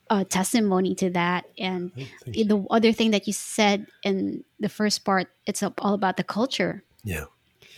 a 0.08 0.24
testimony 0.24 0.94
to 0.94 1.10
that. 1.10 1.44
And 1.58 1.92
the 2.24 2.64
other 2.70 2.92
thing 2.92 3.10
that 3.10 3.26
you 3.26 3.34
said 3.34 3.86
in 4.02 4.44
the 4.58 4.70
first 4.70 5.04
part, 5.04 5.28
it's 5.44 5.62
all 5.62 5.92
about 5.92 6.16
the 6.16 6.24
culture. 6.24 6.82
Yeah. 7.04 7.24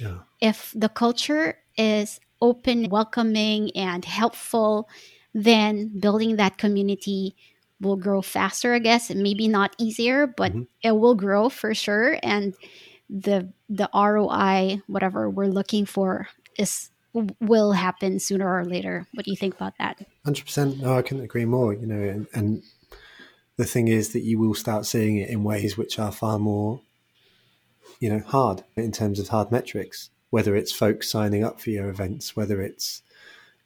Yeah. 0.00 0.18
If 0.40 0.72
the 0.74 0.88
culture 0.88 1.58
is 1.76 2.20
open, 2.40 2.88
welcoming, 2.88 3.70
and 3.76 4.04
helpful, 4.04 4.88
then 5.34 6.00
building 6.00 6.36
that 6.36 6.58
community 6.58 7.36
will 7.80 7.96
grow 7.96 8.22
faster, 8.22 8.74
I 8.74 8.78
guess. 8.78 9.10
Maybe 9.10 9.48
not 9.48 9.74
easier, 9.78 10.26
but 10.26 10.52
mm-hmm. 10.52 10.62
it 10.82 10.92
will 10.92 11.14
grow 11.14 11.48
for 11.48 11.74
sure. 11.74 12.18
And 12.22 12.54
the 13.08 13.52
the 13.68 13.88
ROI, 13.94 14.82
whatever 14.86 15.28
we're 15.28 15.46
looking 15.46 15.86
for, 15.86 16.28
is 16.58 16.90
will 17.12 17.72
happen 17.72 18.18
sooner 18.18 18.48
or 18.48 18.64
later. 18.64 19.06
What 19.14 19.24
do 19.24 19.30
you 19.30 19.36
think 19.36 19.54
about 19.54 19.74
that? 19.78 20.06
Hundred 20.24 20.44
percent. 20.44 20.80
No, 20.80 20.96
I 20.96 21.02
couldn't 21.02 21.24
agree 21.24 21.44
more. 21.44 21.72
You 21.74 21.86
know, 21.86 22.00
and, 22.00 22.26
and 22.32 22.62
the 23.56 23.64
thing 23.64 23.88
is 23.88 24.12
that 24.12 24.20
you 24.20 24.38
will 24.38 24.54
start 24.54 24.86
seeing 24.86 25.18
it 25.18 25.28
in 25.28 25.44
ways 25.44 25.76
which 25.76 25.98
are 25.98 26.12
far 26.12 26.38
more, 26.38 26.82
you 28.00 28.10
know, 28.10 28.22
hard 28.26 28.64
in 28.76 28.92
terms 28.92 29.18
of 29.18 29.28
hard 29.28 29.52
metrics. 29.52 30.10
Whether 30.30 30.54
it's 30.54 30.72
folks 30.72 31.10
signing 31.10 31.44
up 31.44 31.60
for 31.60 31.70
your 31.70 31.88
events, 31.88 32.36
whether 32.36 32.60
it's 32.60 33.02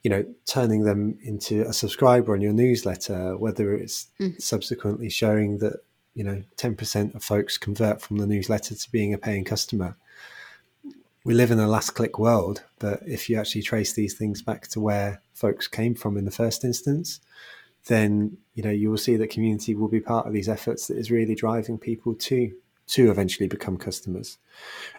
you 0.03 0.09
know 0.09 0.25
turning 0.45 0.83
them 0.83 1.17
into 1.23 1.61
a 1.61 1.73
subscriber 1.73 2.33
on 2.33 2.41
your 2.41 2.53
newsletter, 2.53 3.37
whether 3.37 3.73
it's 3.75 4.07
mm. 4.19 4.39
subsequently 4.41 5.09
showing 5.09 5.59
that 5.59 5.81
you 6.13 6.23
know 6.23 6.43
10% 6.57 7.15
of 7.15 7.23
folks 7.23 7.57
convert 7.57 8.01
from 8.01 8.17
the 8.17 8.27
newsletter 8.27 8.75
to 8.75 8.91
being 8.91 9.13
a 9.13 9.17
paying 9.17 9.43
customer 9.43 9.97
we 11.25 11.33
live 11.33 11.49
in 11.49 11.59
a 11.59 11.67
last 11.67 11.89
click 11.89 12.19
world, 12.19 12.63
but 12.77 13.01
if 13.05 13.29
you 13.29 13.39
actually 13.39 13.63
trace 13.63 13.91
these 13.93 14.13
things 14.13 14.43
back 14.43 14.67
to 14.69 14.79
where 14.79 15.21
folks 15.33 15.67
came 15.67 15.95
from 15.95 16.17
in 16.17 16.25
the 16.25 16.31
first 16.31 16.63
instance, 16.63 17.19
then 17.87 18.37
you 18.53 18.63
know 18.63 18.69
you 18.69 18.91
will 18.91 18.97
see 18.97 19.15
that 19.17 19.31
community 19.31 19.73
will 19.75 19.87
be 19.87 19.99
part 19.99 20.27
of 20.27 20.33
these 20.33 20.47
efforts 20.47 20.87
that 20.87 20.97
is 20.97 21.11
really 21.11 21.35
driving 21.35 21.79
people 21.79 22.13
to 22.13 22.53
to 22.87 23.09
eventually 23.09 23.47
become 23.47 23.77
customers. 23.77 24.37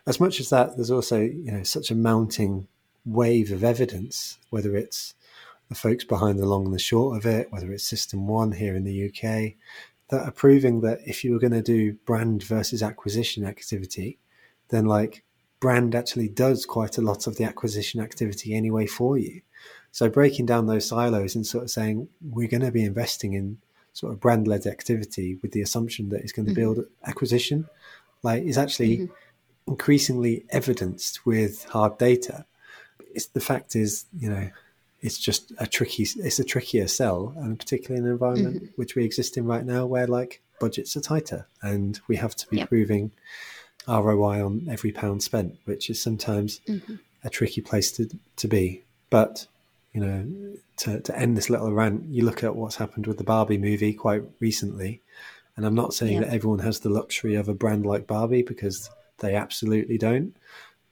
As 0.07 0.21
much 0.21 0.41
as 0.41 0.51
that, 0.51 0.77
there's 0.77 0.91
also 0.91 1.21
you 1.21 1.53
know 1.53 1.63
such 1.63 1.91
a 1.91 1.95
mounting 1.95 2.69
wave 3.05 3.53
of 3.53 3.63
evidence, 3.63 4.39
whether 4.51 4.77
it's 4.77 5.15
the 5.69 5.75
folks 5.75 6.05
behind 6.05 6.39
the 6.39 6.47
long 6.47 6.67
and 6.67 6.75
the 6.75 6.79
short 6.79 7.17
of 7.17 7.27
it, 7.27 7.51
whether 7.51 7.73
it's 7.73 7.85
System 7.85 8.27
One 8.27 8.53
here 8.53 8.75
in 8.77 8.85
the 8.85 9.07
UK, 9.09 9.55
that 10.09 10.27
are 10.27 10.33
proving 10.33 10.81
that 10.83 11.01
if 11.07 11.25
you 11.25 11.33
were 11.33 11.39
going 11.39 11.53
to 11.53 11.63
do 11.63 11.95
brand 12.05 12.43
versus 12.43 12.83
acquisition 12.83 13.45
activity, 13.45 14.19
then 14.69 14.87
like 14.87 15.25
brand 15.61 15.95
actually 15.95 16.29
does 16.29 16.65
quite 16.67 16.99
a 16.99 17.03
lot 17.03 17.27
of 17.27 17.37
the 17.37 17.45
acquisition 17.45 18.01
activity 18.01 18.55
anyway 18.55 18.87
for 18.87 19.19
you. 19.19 19.41
So 19.91 20.09
breaking 20.09 20.47
down 20.47 20.67
those 20.67 20.87
silos 20.87 21.35
and 21.35 21.47
sort 21.47 21.65
of 21.65 21.71
saying 21.71 22.09
we're 22.21 22.49
going 22.49 22.63
to 22.63 22.71
be 22.71 22.85
investing 22.85 23.33
in 23.33 23.59
sort 23.95 24.13
of 24.13 24.21
brand 24.21 24.47
led 24.47 24.67
activity 24.67 25.39
with 25.41 25.53
the 25.53 25.63
assumption 25.63 26.11
that 26.11 26.21
it's 26.21 26.33
going 26.33 26.47
to 26.47 26.53
mm-hmm. 26.53 26.75
build 26.75 26.87
acquisition, 27.07 27.67
like 28.27 28.43
is 28.45 28.59
actually 28.59 28.95
mm-hmm. 28.99 29.73
increasingly 29.73 30.45
evidenced 30.51 31.25
with 31.25 31.65
hard 31.65 31.97
data. 31.99 32.45
It's 33.15 33.27
the 33.27 33.41
fact 33.41 33.75
is, 33.75 34.05
you 34.19 34.29
know, 34.29 34.51
it's 35.01 35.19
just 35.19 35.53
a 35.59 35.67
tricky, 35.67 36.03
it's 36.03 36.39
a 36.39 36.45
trickier 36.45 36.89
sell, 36.89 37.33
and 37.37 37.59
particularly 37.59 38.01
in 38.01 38.07
an 38.07 38.13
environment 38.13 38.57
mm-hmm. 38.57 38.81
which 38.81 38.95
we 38.97 39.05
exist 39.05 39.37
in 39.37 39.47
right 39.47 39.65
now, 39.65 39.87
where 39.87 40.07
like 40.07 40.43
budgets 40.61 40.97
are 40.97 41.01
tighter, 41.01 41.47
and 41.63 42.01
we 42.09 42.17
have 42.17 42.35
to 42.37 42.47
be 42.49 42.59
yep. 42.59 42.69
proving 42.69 43.13
ROI 43.89 44.45
on 44.45 44.67
every 44.69 44.93
pound 44.93 45.23
spent, 45.23 45.55
which 45.65 45.89
is 45.91 46.03
sometimes 46.03 46.61
mm-hmm. 46.69 46.97
a 47.25 47.31
tricky 47.31 47.61
place 47.61 47.93
to, 47.93 48.11
to 48.37 48.49
be. 48.49 48.83
But, 49.11 49.47
you 49.93 50.01
know, 50.01 50.19
to, 50.79 51.01
to 51.01 51.19
end 51.19 51.37
this 51.37 51.51
little 51.51 51.73
rant, 51.73 52.05
you 52.07 52.25
look 52.25 52.43
at 52.43 52.57
what's 52.57 52.77
happened 52.77 53.07
with 53.07 53.19
the 53.19 53.25
Barbie 53.25 53.59
movie 53.59 53.95
quite 53.95 54.25
recently. 54.41 55.01
And 55.57 55.65
I'm 55.65 55.75
not 55.75 55.95
saying 55.95 56.15
yeah. 56.15 56.21
that 56.21 56.35
everyone 56.35 56.59
has 56.61 56.81
the 56.81 56.91
luxury 56.91 57.35
of 57.35 57.49
a 57.49 57.55
brand 57.55 57.87
like 57.87 58.07
Barbie 58.07 58.43
because 58.43 58.91
they 59.19 59.35
absolutely 59.35 59.99
don't. 59.99 60.37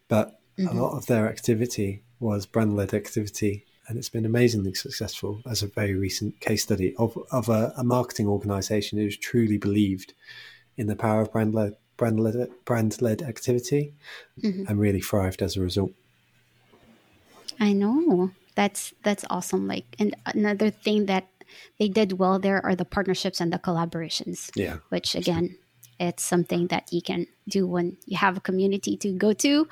But 0.08 0.40
mm-hmm. 0.58 0.76
a 0.76 0.82
lot 0.82 0.96
of 0.96 1.06
their 1.06 1.28
activity 1.28 2.02
was 2.18 2.46
brand 2.46 2.76
led 2.76 2.94
activity. 2.94 3.66
And 3.86 3.98
it's 3.98 4.08
been 4.08 4.24
amazingly 4.24 4.72
successful 4.72 5.42
as 5.46 5.62
a 5.62 5.66
very 5.66 5.94
recent 5.94 6.40
case 6.40 6.62
study 6.62 6.94
of, 6.96 7.18
of 7.30 7.50
a, 7.50 7.74
a 7.76 7.84
marketing 7.84 8.26
organization 8.26 8.98
who's 8.98 9.16
truly 9.16 9.58
believed 9.58 10.14
in 10.76 10.86
the 10.86 10.96
power 10.96 11.20
of 11.20 11.32
brand 11.32 11.54
led 11.54 11.76
brand 11.96 12.18
led 12.18 12.50
brand 12.64 13.00
led 13.00 13.22
activity 13.22 13.92
mm-hmm. 14.40 14.64
and 14.66 14.80
really 14.80 15.00
thrived 15.00 15.42
as 15.42 15.56
a 15.56 15.60
result. 15.60 15.92
I 17.60 17.72
know 17.72 18.30
that's 18.54 18.94
that's 19.02 19.24
awesome. 19.30 19.68
Like 19.68 19.84
and 19.98 20.16
another 20.26 20.70
thing 20.70 21.06
that 21.06 21.28
they 21.78 21.88
did 21.88 22.18
well 22.18 22.38
there 22.38 22.64
are 22.64 22.74
the 22.74 22.84
partnerships 22.84 23.40
and 23.40 23.52
the 23.52 23.58
collaborations. 23.58 24.50
Yeah, 24.54 24.78
which 24.88 25.14
again. 25.14 25.58
It's 26.00 26.24
something 26.24 26.66
that 26.74 26.92
you 26.92 27.00
can 27.00 27.28
do 27.48 27.68
when 27.68 27.98
you 28.04 28.16
have 28.16 28.36
a 28.36 28.40
community 28.40 28.96
to 28.96 29.12
go 29.12 29.32
to. 29.32 29.68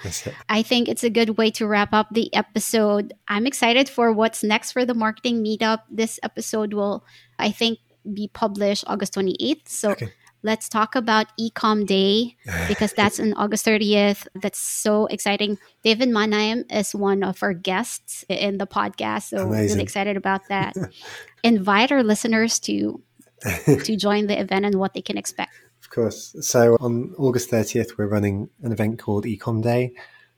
I 0.49 0.63
think 0.63 0.89
it's 0.89 1.03
a 1.03 1.11
good 1.11 1.37
way 1.37 1.51
to 1.51 1.67
wrap 1.67 1.93
up 1.93 2.11
the 2.13 2.33
episode. 2.33 3.13
I'm 3.27 3.45
excited 3.45 3.89
for 3.89 4.13
what's 4.13 4.45
next 4.45 4.71
for 4.71 4.85
the 4.85 4.95
marketing 4.95 5.43
meetup. 5.43 5.81
This 5.91 6.21
episode 6.23 6.75
will, 6.75 7.05
I 7.41 7.51
think, 7.51 7.81
be 8.15 8.29
published 8.29 8.85
August 8.87 9.15
28th. 9.15 9.67
So 9.67 9.91
okay 9.91 10.13
let's 10.43 10.69
talk 10.69 10.95
about 10.95 11.27
Ecom 11.39 11.87
Day 11.87 12.37
because 12.69 12.93
that's 12.93 13.21
on 13.21 13.33
August 13.35 13.65
30th. 13.67 14.27
That's 14.35 14.59
so 14.59 15.07
exciting. 15.07 15.59
David 15.83 16.09
Manheim 16.09 16.65
is 16.71 16.95
one 16.95 17.23
of 17.23 17.43
our 17.43 17.55
guests 17.55 18.25
in 18.29 18.59
the 18.59 18.67
podcast, 18.67 19.31
so 19.31 19.49
Amazing. 19.49 19.69
really 19.69 19.83
excited 19.83 20.17
about 20.17 20.43
that. 20.49 20.75
Invite 21.45 21.93
our 21.93 22.03
listeners 22.03 22.59
to 22.61 23.03
to 23.67 23.97
join 23.97 24.27
the 24.27 24.39
event 24.39 24.65
and 24.65 24.77
what 24.77 24.95
they 24.95 25.03
can 25.03 25.19
expect. 25.19 25.53
Of 25.83 25.91
course. 25.91 26.35
So 26.41 26.77
on 26.81 27.15
August 27.19 27.51
30th, 27.51 27.99
we're 27.99 28.07
running 28.07 28.49
an 28.63 28.73
event 28.73 28.99
called 28.99 29.25
Ecom 29.25 29.63
Day. 29.63 29.93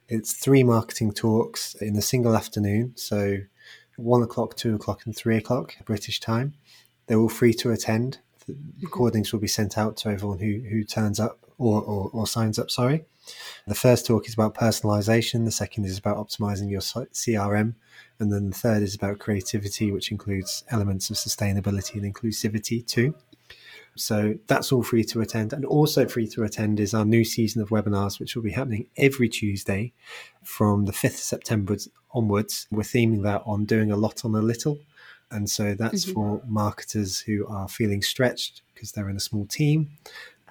It's 0.08 0.32
three 0.32 0.62
marketing 0.62 1.12
talks 1.12 1.74
in 1.76 1.96
a 1.96 2.02
single 2.02 2.36
afternoon. 2.36 2.92
So 2.96 3.38
one 3.96 4.22
o'clock, 4.22 4.56
two 4.56 4.74
o'clock, 4.74 5.02
and 5.06 5.16
three 5.16 5.36
o'clock 5.36 5.74
British 5.84 6.20
time. 6.20 6.54
They're 7.06 7.18
all 7.18 7.28
free 7.28 7.52
to 7.54 7.70
attend 7.70 8.18
the 8.46 8.57
recordings 8.80 9.33
will 9.33 9.40
be 9.40 9.48
sent 9.48 9.78
out 9.78 9.96
to 9.98 10.09
everyone 10.09 10.38
who, 10.38 10.61
who 10.68 10.85
turns 10.85 11.20
up 11.20 11.38
or, 11.59 11.83
or, 11.83 12.11
or 12.12 12.26
signs 12.26 12.59
up, 12.59 12.70
sorry. 12.70 13.04
The 13.66 13.74
first 13.74 14.07
talk 14.07 14.26
is 14.28 14.35
about 14.35 14.54
personalization, 14.54 15.44
the 15.44 15.50
second 15.50 15.87
is 15.87 15.98
about 15.98 16.18
optimizing 16.18 16.70
your 16.70 16.83
CRM, 16.83 17.74
and 18.18 18.33
then 18.33 18.50
the 18.50 18.57
third 18.57 18.83
is 18.83 18.94
about 18.94 19.18
creativity, 19.18 19.90
which 19.90 20.11
includes 20.11 20.64
elements 20.70 21.09
of 21.09 21.16
sustainability 21.16 21.94
and 21.94 22.14
inclusivity 22.14 22.87
too. 22.87 23.14
So 23.96 24.35
that's 24.46 24.72
all 24.72 24.83
free 24.83 25.04
to 25.04 25.20
attend. 25.20 25.52
And 25.52 25.64
also 25.64 26.07
free 26.07 26.26
to 26.28 26.42
attend 26.42 26.80
is 26.80 26.94
our 26.94 27.04
new 27.04 27.24
season 27.24 27.62
of 27.62 27.68
webinars, 27.68 28.18
which 28.18 28.35
will 28.35 28.42
be 28.42 28.50
happening 28.50 28.88
every 28.96 29.28
Tuesday 29.28 29.92
from 30.42 30.87
the 30.87 30.92
5th 30.92 31.04
of 31.04 31.20
September 31.20 31.76
onwards. 32.12 32.66
We're 32.70 32.83
theming 32.83 33.22
that 33.22 33.42
on 33.46 33.64
doing 33.64 33.90
a 33.90 33.96
lot 33.96 34.24
on 34.24 34.35
a 34.35 34.42
little. 34.42 34.78
And 35.34 35.50
so 35.50 35.74
that's 35.74 36.04
mm-hmm. 36.04 36.14
for 36.14 36.42
marketers 36.46 37.18
who 37.18 37.46
are 37.48 37.68
feeling 37.68 38.02
stretched 38.02 38.62
because 38.72 38.92
they're 38.92 39.10
in 39.10 39.16
a 39.16 39.20
small 39.20 39.46
team 39.46 39.90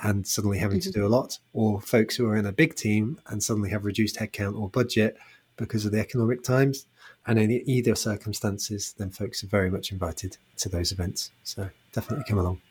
and 0.03 0.27
suddenly 0.27 0.57
having 0.57 0.79
mm-hmm. 0.79 0.91
to 0.91 0.99
do 0.99 1.05
a 1.05 1.07
lot, 1.07 1.39
or 1.53 1.79
folks 1.79 2.15
who 2.15 2.27
are 2.27 2.35
in 2.35 2.45
a 2.45 2.51
big 2.51 2.75
team 2.75 3.19
and 3.27 3.41
suddenly 3.41 3.69
have 3.69 3.85
reduced 3.85 4.17
headcount 4.17 4.59
or 4.59 4.69
budget 4.69 5.17
because 5.55 5.85
of 5.85 5.91
the 5.91 5.99
economic 5.99 6.43
times. 6.43 6.85
And 7.25 7.39
in 7.39 7.49
either 7.51 7.95
circumstances, 7.95 8.93
then 8.97 9.09
folks 9.09 9.43
are 9.43 9.47
very 9.47 9.71
much 9.71 9.91
invited 9.93 10.37
to 10.57 10.67
those 10.67 10.91
events. 10.91 11.31
So 11.43 11.69
definitely 11.93 12.25
come 12.27 12.39
along. 12.39 12.61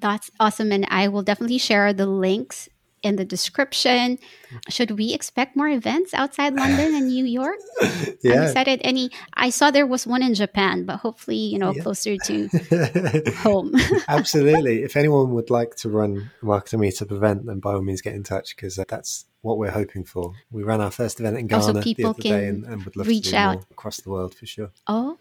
That's 0.00 0.30
awesome. 0.40 0.72
And 0.72 0.86
I 0.90 1.06
will 1.06 1.22
definitely 1.22 1.58
share 1.58 1.92
the 1.92 2.06
links 2.06 2.68
in 3.04 3.16
the 3.16 3.24
description. 3.24 4.18
Should 4.68 4.92
we 4.92 5.12
expect 5.12 5.56
more 5.56 5.68
events 5.68 6.14
outside 6.14 6.54
London 6.54 6.94
and 6.94 7.08
New 7.08 7.24
York? 7.24 7.58
yeah. 8.22 8.34
I'm 8.34 8.42
excited. 8.44 8.80
Any 8.82 9.10
I 9.34 9.50
saw 9.50 9.70
there 9.70 9.86
was 9.86 10.06
one 10.06 10.22
in 10.22 10.34
Japan, 10.34 10.84
but 10.84 10.96
hopefully, 10.98 11.36
you 11.36 11.58
know, 11.58 11.72
yeah. 11.72 11.82
closer 11.82 12.16
to 12.16 12.48
home. 13.36 13.74
Absolutely. 14.08 14.82
If 14.82 14.96
anyone 14.96 15.32
would 15.32 15.50
like 15.50 15.76
to 15.76 15.88
run 15.88 16.30
a 16.40 16.44
marketing 16.44 16.80
meetup 16.80 17.12
event, 17.12 17.46
then 17.46 17.60
by 17.60 17.74
all 17.74 17.82
means 17.82 18.00
get 18.00 18.14
in 18.14 18.22
touch 18.22 18.56
because 18.56 18.78
uh, 18.78 18.84
that's 18.88 19.26
what 19.42 19.58
we're 19.58 19.70
hoping 19.70 20.04
for. 20.04 20.32
We 20.50 20.62
ran 20.62 20.80
our 20.80 20.90
first 20.90 21.20
event 21.20 21.36
in 21.36 21.44
oh, 21.46 21.60
Ghana 21.60 21.80
the 21.82 22.04
other 22.04 22.22
day 22.22 22.48
and, 22.48 22.64
and 22.64 22.82
would 22.84 22.96
love 22.96 23.06
reach 23.06 23.26
to 23.26 23.30
do 23.32 23.36
out. 23.36 23.64
across 23.70 23.98
the 24.00 24.10
world 24.10 24.34
for 24.34 24.46
sure. 24.46 24.70
Oh, 24.86 25.13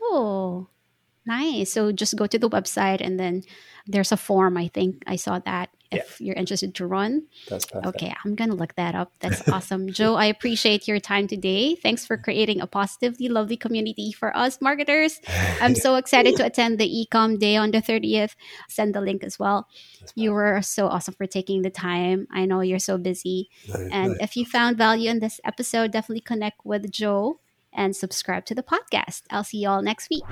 nice. 1.26 1.72
So 1.72 1.92
just 1.92 2.16
go 2.16 2.28
to 2.28 2.40
the 2.40 2.50
website 2.50 3.02
and 3.02 3.20
then 3.20 3.44
there's 3.88 4.12
a 4.12 4.18
form. 4.18 4.58
I 4.58 4.68
think 4.68 5.04
I 5.08 5.16
saw 5.16 5.40
that 5.40 5.70
if 5.94 6.20
yeah. 6.20 6.28
you're 6.28 6.36
interested 6.36 6.74
to 6.76 6.88
run. 6.88 7.24
That's 7.50 7.66
perfect. 7.66 7.96
Okay, 7.96 8.16
I'm 8.24 8.36
gonna 8.36 8.56
look 8.56 8.76
that 8.76 8.96
up. 8.96 9.12
That's 9.20 9.48
awesome, 9.54 9.92
Joe. 9.92 10.16
I 10.16 10.26
appreciate 10.26 10.88
your 10.88 11.00
time 11.00 11.28
today. 11.28 11.76
Thanks 11.76 12.06
for 12.06 12.18
creating 12.18 12.62
a 12.62 12.68
positively 12.68 13.30
lovely 13.30 13.58
community 13.58 14.12
for 14.12 14.36
us 14.36 14.60
marketers. 14.62 15.20
I'm 15.62 15.76
so 15.76 15.96
excited 15.96 16.36
to 16.38 16.46
attend 16.46 16.80
the 16.80 16.90
Ecom 16.90 17.40
Day 17.40 17.56
on 17.56 17.72
the 17.72 17.82
30th. 17.82 18.36
Send 18.68 18.96
the 18.96 19.02
link 19.02 19.24
as 19.24 19.38
well. 19.38 19.68
You 20.16 20.32
were 20.32 20.62
so 20.62 20.88
awesome 20.88 21.14
for 21.14 21.28
taking 21.28 21.62
the 21.62 21.70
time. 21.70 22.28
I 22.32 22.46
know 22.46 22.62
you're 22.62 22.80
so 22.80 22.98
busy. 22.98 23.50
And 23.92 24.18
if 24.20 24.36
you 24.36 24.46
found 24.46 24.78
value 24.78 25.10
in 25.10 25.20
this 25.20 25.40
episode, 25.46 25.92
definitely 25.92 26.22
connect 26.22 26.66
with 26.66 26.92
Joe 26.92 27.40
and 27.72 27.96
subscribe 27.96 28.46
to 28.46 28.56
the 28.56 28.64
podcast. 28.64 29.24
I'll 29.30 29.44
see 29.44 29.60
you 29.60 29.70
all 29.70 29.82
next 29.82 30.10
week. 30.10 30.24